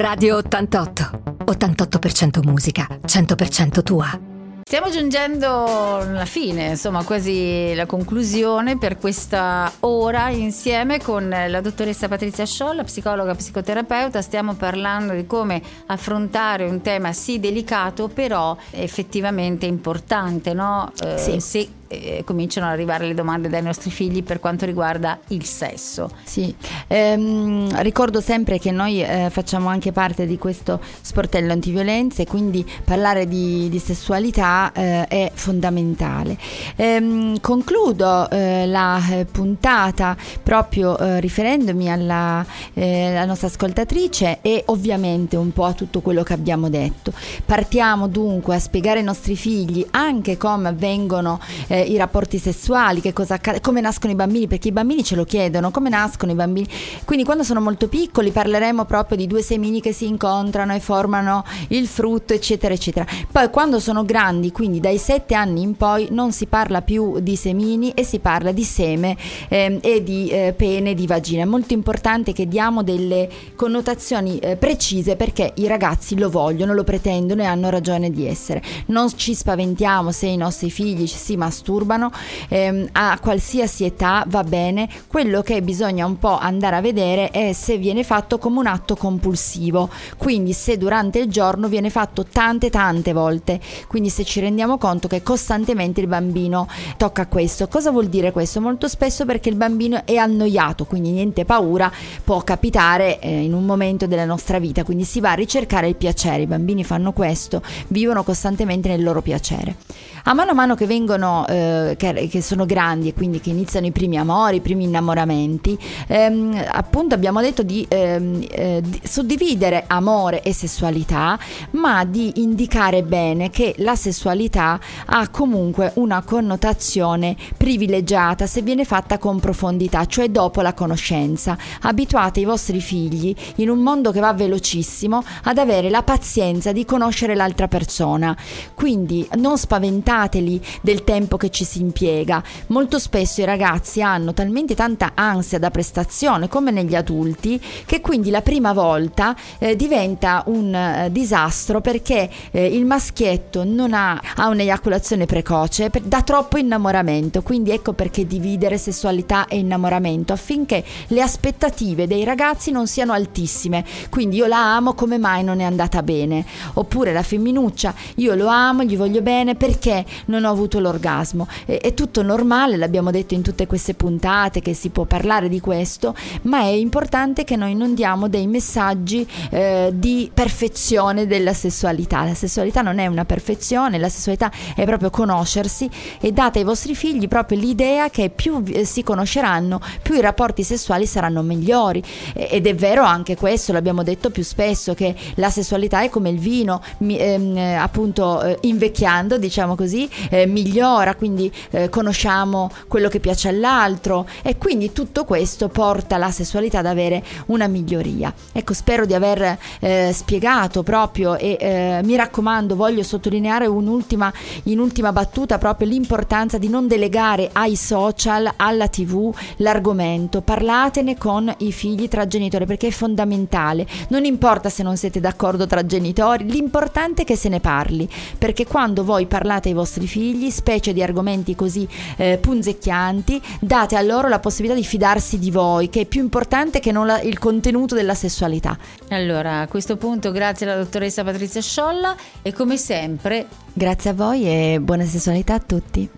Radio 0.00 0.38
88. 0.38 1.10
88% 1.44 2.42
musica, 2.42 2.86
100% 3.04 3.82
tua. 3.82 4.18
Stiamo 4.62 4.88
giungendo 4.88 5.98
alla 5.98 6.24
fine, 6.24 6.68
insomma, 6.68 7.04
quasi 7.04 7.74
la 7.74 7.84
conclusione 7.84 8.78
per 8.78 8.96
questa 8.96 9.70
ora 9.80 10.30
insieme 10.30 11.02
con 11.02 11.28
la 11.28 11.60
dottoressa 11.60 12.08
Patrizia 12.08 12.46
Sciolla, 12.46 12.82
psicologa 12.82 13.34
psicoterapeuta. 13.34 14.22
Stiamo 14.22 14.54
parlando 14.54 15.12
di 15.12 15.26
come 15.26 15.60
affrontare 15.86 16.64
un 16.64 16.80
tema 16.80 17.12
sì 17.12 17.38
delicato, 17.38 18.08
però 18.08 18.56
effettivamente 18.70 19.66
importante, 19.66 20.54
no? 20.54 20.90
Eh, 21.04 21.18
sì. 21.18 21.40
Se 21.40 21.68
eh, 21.90 22.22
cominciano 22.24 22.66
ad 22.66 22.72
arrivare 22.72 23.06
le 23.06 23.14
domande 23.14 23.48
dai 23.48 23.62
nostri 23.62 23.90
figli 23.90 24.22
per 24.22 24.38
quanto 24.38 24.64
riguarda 24.64 25.18
il 25.28 25.44
sesso. 25.44 26.10
Sì, 26.22 26.54
ehm, 26.86 27.82
ricordo 27.82 28.20
sempre 28.20 28.58
che 28.58 28.70
noi 28.70 29.02
eh, 29.02 29.28
facciamo 29.30 29.68
anche 29.68 29.90
parte 29.90 30.24
di 30.26 30.38
questo 30.38 30.80
sportello 31.00 31.52
antiviolenza 31.52 32.22
e 32.22 32.26
quindi 32.26 32.64
parlare 32.84 33.26
di, 33.26 33.68
di 33.68 33.78
sessualità 33.80 34.70
eh, 34.72 35.06
è 35.08 35.30
fondamentale. 35.34 36.38
Ehm, 36.76 37.40
concludo 37.40 38.30
eh, 38.30 38.66
la 38.66 39.02
eh, 39.10 39.24
puntata 39.24 40.16
proprio 40.42 40.96
eh, 40.96 41.20
riferendomi 41.20 41.90
alla, 41.90 42.46
alla 42.74 43.24
nostra 43.24 43.48
ascoltatrice 43.48 44.38
e 44.42 44.62
ovviamente 44.66 45.36
un 45.36 45.52
po' 45.52 45.64
a 45.64 45.72
tutto 45.72 46.00
quello 46.00 46.22
che 46.22 46.34
abbiamo 46.34 46.68
detto. 46.68 47.12
Partiamo 47.44 48.06
dunque 48.06 48.54
a 48.54 48.58
spiegare 48.60 49.00
ai 49.00 49.04
nostri 49.04 49.34
figli 49.34 49.84
anche 49.90 50.36
come 50.36 50.68
avvengono 50.68 51.40
eh, 51.66 51.79
i 51.80 51.96
rapporti 51.96 52.38
sessuali, 52.38 53.00
che 53.00 53.12
cosa 53.12 53.34
accade, 53.34 53.60
come 53.60 53.80
nascono 53.80 54.12
i 54.12 54.16
bambini, 54.16 54.46
perché 54.46 54.68
i 54.68 54.72
bambini 54.72 55.04
ce 55.04 55.16
lo 55.16 55.24
chiedono, 55.24 55.70
come 55.70 55.88
nascono 55.88 56.32
i 56.32 56.34
bambini. 56.34 56.66
Quindi 57.04 57.24
quando 57.24 57.42
sono 57.42 57.60
molto 57.60 57.88
piccoli 57.88 58.30
parleremo 58.30 58.84
proprio 58.84 59.16
di 59.16 59.26
due 59.26 59.42
semini 59.42 59.80
che 59.80 59.92
si 59.92 60.06
incontrano 60.06 60.74
e 60.74 60.80
formano 60.80 61.44
il 61.68 61.86
frutto, 61.86 62.32
eccetera, 62.32 62.74
eccetera. 62.74 63.06
Poi 63.30 63.50
quando 63.50 63.80
sono 63.80 64.04
grandi, 64.04 64.52
quindi 64.52 64.80
dai 64.80 64.98
sette 64.98 65.34
anni 65.34 65.62
in 65.62 65.76
poi, 65.76 66.08
non 66.10 66.32
si 66.32 66.46
parla 66.46 66.82
più 66.82 67.20
di 67.20 67.36
semini 67.36 67.90
e 67.90 68.04
si 68.04 68.18
parla 68.18 68.52
di 68.52 68.64
seme 68.64 69.16
eh, 69.48 69.78
e 69.80 70.02
di 70.02 70.28
eh, 70.28 70.54
pene, 70.56 70.94
di 70.94 71.06
vagina. 71.06 71.42
È 71.42 71.46
molto 71.46 71.74
importante 71.74 72.32
che 72.32 72.46
diamo 72.46 72.82
delle 72.82 73.28
connotazioni 73.54 74.38
eh, 74.38 74.56
precise 74.56 75.16
perché 75.16 75.52
i 75.56 75.66
ragazzi 75.66 76.18
lo 76.18 76.30
vogliono, 76.30 76.74
lo 76.74 76.84
pretendono 76.84 77.42
e 77.42 77.46
hanno 77.46 77.70
ragione 77.70 78.10
di 78.10 78.26
essere. 78.26 78.62
Non 78.86 79.08
ci 79.16 79.34
spaventiamo 79.34 80.10
se 80.12 80.26
i 80.26 80.36
nostri 80.36 80.70
figli 80.70 81.06
si 81.06 81.36
masturbano 81.36 81.69
disturbano 81.70 82.10
ehm, 82.48 82.88
a 82.92 83.18
qualsiasi 83.20 83.84
età 83.84 84.24
va 84.26 84.42
bene 84.42 84.88
quello 85.06 85.42
che 85.42 85.62
bisogna 85.62 86.04
un 86.04 86.18
po' 86.18 86.36
andare 86.36 86.76
a 86.76 86.80
vedere 86.80 87.30
è 87.30 87.52
se 87.52 87.78
viene 87.78 88.02
fatto 88.02 88.38
come 88.38 88.58
un 88.58 88.66
atto 88.66 88.96
compulsivo. 88.96 89.88
Quindi 90.16 90.52
se 90.52 90.76
durante 90.76 91.20
il 91.20 91.28
giorno 91.28 91.68
viene 91.68 91.90
fatto 91.90 92.24
tante 92.24 92.70
tante 92.70 93.12
volte. 93.12 93.60
Quindi 93.86 94.08
se 94.08 94.24
ci 94.24 94.40
rendiamo 94.40 94.78
conto 94.78 95.06
che 95.06 95.22
costantemente 95.22 96.00
il 96.00 96.08
bambino 96.08 96.66
tocca 96.96 97.26
questo. 97.26 97.68
Cosa 97.68 97.90
vuol 97.90 98.08
dire 98.08 98.32
questo? 98.32 98.60
Molto 98.60 98.88
spesso 98.88 99.24
perché 99.24 99.48
il 99.48 99.56
bambino 99.56 100.02
è 100.04 100.16
annoiato 100.16 100.84
quindi 100.84 101.10
niente 101.10 101.44
paura 101.44 101.90
può 102.24 102.42
capitare 102.42 103.20
eh, 103.20 103.42
in 103.42 103.54
un 103.54 103.64
momento 103.64 104.06
della 104.06 104.24
nostra 104.24 104.58
vita. 104.58 104.82
Quindi 104.82 105.04
si 105.04 105.20
va 105.20 105.32
a 105.32 105.34
ricercare 105.34 105.88
il 105.88 105.96
piacere. 105.96 106.42
I 106.42 106.46
bambini 106.46 106.82
fanno 106.82 107.12
questo 107.12 107.62
vivono 107.88 108.24
costantemente 108.24 108.88
nel 108.88 109.02
loro 109.02 109.22
piacere. 109.22 109.76
A 110.24 110.34
mano 110.34 110.50
a 110.50 110.54
mano 110.54 110.74
che 110.74 110.86
vengono, 110.86 111.46
eh, 111.46 111.59
che, 111.96 112.28
che, 112.30 112.42
sono 112.42 112.66
grandi 112.66 113.08
e 113.08 113.14
quindi 113.14 113.40
che 113.40 113.50
iniziano 113.50 113.86
i 113.86 113.92
primi 113.92 114.18
amori, 114.18 114.56
i 114.56 114.60
primi 114.60 114.84
innamoramenti, 114.84 115.78
ehm, 116.06 116.66
appunto 116.70 117.14
abbiamo 117.14 117.40
detto 117.40 117.62
di, 117.62 117.86
ehm, 117.88 118.46
eh, 118.50 118.82
di 118.84 119.00
suddividere 119.04 119.84
amore 119.86 120.42
e 120.42 120.52
sessualità, 120.52 121.38
ma 121.72 122.04
di 122.04 122.42
indicare 122.42 123.02
bene 123.02 123.50
che 123.50 123.74
la 123.78 123.94
sessualità 123.94 124.78
ha 125.06 125.28
comunque 125.28 125.92
una 125.94 126.22
connotazione 126.22 127.36
privilegiata 127.56 128.46
se 128.46 128.62
viene 128.62 128.84
fatta 128.84 129.18
con 129.18 129.40
profondità, 129.40 130.06
cioè 130.06 130.28
dopo 130.28 130.60
la 130.60 130.74
conoscenza. 130.74 131.56
Abituate 131.82 132.40
i 132.40 132.44
vostri 132.44 132.80
figli 132.80 133.34
in 133.56 133.68
un 133.68 133.78
mondo 133.78 134.10
che 134.12 134.20
va 134.20 134.32
velocissimo 134.32 135.22
ad 135.44 135.58
avere 135.58 135.90
la 135.90 136.02
pazienza 136.02 136.72
di 136.72 136.84
conoscere 136.84 137.34
l'altra 137.34 137.68
persona. 137.68 138.36
Quindi 138.74 139.28
non 139.36 139.58
spaventate 139.58 139.88
lamentateli 139.90 140.60
del 140.80 141.04
tempo 141.04 141.36
che 141.36 141.49
ci 141.50 141.64
si 141.64 141.80
impiega. 141.80 142.42
Molto 142.68 142.98
spesso 142.98 143.40
i 143.40 143.44
ragazzi 143.44 144.02
hanno 144.02 144.32
talmente 144.32 144.74
tanta 144.74 145.12
ansia 145.14 145.58
da 145.58 145.70
prestazione 145.70 146.48
come 146.48 146.70
negli 146.70 146.94
adulti 146.94 147.60
che 147.84 148.00
quindi 148.00 148.30
la 148.30 148.42
prima 148.42 148.72
volta 148.72 149.36
eh, 149.58 149.76
diventa 149.76 150.42
un 150.46 150.74
eh, 150.74 151.08
disastro 151.10 151.80
perché 151.80 152.30
eh, 152.50 152.66
il 152.66 152.86
maschietto 152.86 153.64
non 153.64 153.92
ha, 153.92 154.20
ha 154.36 154.48
un'eiaculazione 154.48 155.26
precoce 155.26 155.90
per, 155.90 156.02
da 156.02 156.22
troppo 156.22 156.58
innamoramento. 156.58 157.42
Quindi 157.42 157.70
ecco 157.70 157.92
perché 157.92 158.26
dividere 158.26 158.78
sessualità 158.78 159.46
e 159.46 159.58
innamoramento 159.58 160.32
affinché 160.32 160.84
le 161.08 161.22
aspettative 161.22 162.06
dei 162.06 162.24
ragazzi 162.24 162.70
non 162.70 162.86
siano 162.86 163.12
altissime. 163.12 163.84
Quindi 164.08 164.36
io 164.36 164.46
la 164.46 164.76
amo, 164.76 164.94
come 164.94 165.18
mai 165.18 165.44
non 165.44 165.60
è 165.60 165.64
andata 165.64 166.02
bene? 166.02 166.44
Oppure 166.74 167.12
la 167.12 167.22
femminuccia, 167.22 167.94
io 168.16 168.34
lo 168.34 168.46
amo, 168.46 168.82
gli 168.82 168.96
voglio 168.96 169.22
bene 169.22 169.54
perché 169.54 170.04
non 170.26 170.44
ho 170.44 170.50
avuto 170.50 170.78
l'orgasmo. 170.80 171.39
È, 171.64 171.78
è 171.78 171.94
tutto 171.94 172.22
normale, 172.22 172.76
l'abbiamo 172.76 173.10
detto 173.10 173.34
in 173.34 173.42
tutte 173.42 173.66
queste 173.66 173.94
puntate 173.94 174.60
che 174.60 174.74
si 174.74 174.90
può 174.90 175.04
parlare 175.04 175.48
di 175.48 175.60
questo, 175.60 176.14
ma 176.42 176.60
è 176.60 176.68
importante 176.68 177.44
che 177.44 177.56
noi 177.56 177.74
non 177.74 177.94
diamo 177.94 178.28
dei 178.28 178.46
messaggi 178.46 179.26
eh, 179.50 179.90
di 179.92 180.30
perfezione 180.32 181.26
della 181.26 181.52
sessualità. 181.52 182.24
La 182.24 182.34
sessualità 182.34 182.82
non 182.82 182.98
è 182.98 183.06
una 183.06 183.24
perfezione, 183.24 183.98
la 183.98 184.08
sessualità 184.08 184.50
è 184.74 184.84
proprio 184.84 185.10
conoscersi 185.10 185.88
e 186.20 186.32
date 186.32 186.58
ai 186.58 186.64
vostri 186.64 186.94
figli 186.94 187.28
proprio 187.28 187.58
l'idea 187.58 188.10
che 188.10 188.30
più 188.30 188.62
si 188.84 189.02
conosceranno, 189.02 189.80
più 190.02 190.14
i 190.14 190.20
rapporti 190.20 190.62
sessuali 190.62 191.06
saranno 191.06 191.42
migliori. 191.42 192.02
Ed 192.34 192.66
è 192.66 192.74
vero 192.74 193.02
anche 193.02 193.36
questo, 193.36 193.72
l'abbiamo 193.72 194.02
detto 194.02 194.30
più 194.30 194.42
spesso, 194.42 194.94
che 194.94 195.14
la 195.36 195.50
sessualità 195.50 196.02
è 196.02 196.08
come 196.08 196.30
il 196.30 196.38
vino, 196.38 196.82
mi, 196.98 197.18
ehm, 197.18 197.56
appunto 197.78 198.42
eh, 198.42 198.58
invecchiando, 198.62 199.38
diciamo 199.38 199.74
così, 199.74 200.08
eh, 200.30 200.46
migliora, 200.46 201.14
quindi 201.20 201.52
eh, 201.72 201.90
conosciamo 201.90 202.70
quello 202.88 203.10
che 203.10 203.20
piace 203.20 203.48
all'altro 203.48 204.26
e 204.40 204.56
quindi 204.56 204.90
tutto 204.90 205.26
questo 205.26 205.68
porta 205.68 206.16
la 206.16 206.30
sessualità 206.30 206.78
ad 206.78 206.86
avere 206.86 207.22
una 207.48 207.66
miglioria. 207.66 208.32
Ecco, 208.52 208.72
spero 208.72 209.04
di 209.04 209.12
aver 209.12 209.58
eh, 209.80 210.12
spiegato 210.14 210.82
proprio 210.82 211.36
e 211.36 211.58
eh, 211.60 212.00
mi 212.04 212.16
raccomando, 212.16 212.74
voglio 212.74 213.02
sottolineare 213.02 213.66
un'ultima, 213.66 214.32
in 214.62 214.78
ultima 214.78 215.12
battuta 215.12 215.58
proprio 215.58 215.88
l'importanza 215.88 216.56
di 216.56 216.70
non 216.70 216.88
delegare 216.88 217.50
ai 217.52 217.76
social, 217.76 218.50
alla 218.56 218.88
tv 218.88 219.30
l'argomento, 219.56 220.40
parlatene 220.40 221.18
con 221.18 221.54
i 221.58 221.70
figli 221.70 222.08
tra 222.08 222.26
genitori 222.26 222.64
perché 222.64 222.86
è 222.86 222.92
fondamentale, 222.92 223.86
non 224.08 224.24
importa 224.24 224.70
se 224.70 224.82
non 224.82 224.96
siete 224.96 225.20
d'accordo 225.20 225.66
tra 225.66 225.84
genitori, 225.84 226.50
l'importante 226.50 227.22
è 227.22 227.24
che 227.26 227.36
se 227.36 227.50
ne 227.50 227.60
parli, 227.60 228.08
perché 228.38 228.66
quando 228.66 229.04
voi 229.04 229.26
parlate 229.26 229.68
ai 229.68 229.74
vostri 229.74 230.06
figli, 230.06 230.48
specie 230.48 230.94
di 230.94 231.02
argomenti 231.10 231.54
così 231.54 231.86
eh, 232.16 232.38
punzecchianti, 232.40 233.40
date 233.60 233.96
a 233.96 234.00
loro 234.00 234.28
la 234.28 234.38
possibilità 234.38 234.78
di 234.78 234.84
fidarsi 234.84 235.38
di 235.38 235.50
voi, 235.50 235.88
che 235.88 236.02
è 236.02 236.06
più 236.06 236.22
importante 236.22 236.80
che 236.80 236.92
non 236.92 237.06
la, 237.06 237.20
il 237.20 237.38
contenuto 237.38 237.94
della 237.94 238.14
sessualità. 238.14 238.76
Allora, 239.10 239.60
a 239.60 239.68
questo 239.68 239.96
punto 239.96 240.32
grazie 240.32 240.66
alla 240.66 240.82
dottoressa 240.82 241.24
Patrizia 241.24 241.60
Sciolla 241.60 242.16
e 242.42 242.52
come 242.52 242.76
sempre 242.76 243.46
grazie 243.72 244.10
a 244.10 244.14
voi 244.14 244.46
e 244.46 244.78
buona 244.80 245.04
sessualità 245.04 245.54
a 245.54 245.60
tutti. 245.60 246.10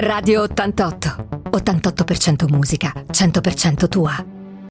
Radio 0.00 0.42
88. 0.42 1.28
88% 1.50 2.48
musica, 2.48 2.92
100% 3.10 3.88
tua. 3.88 4.37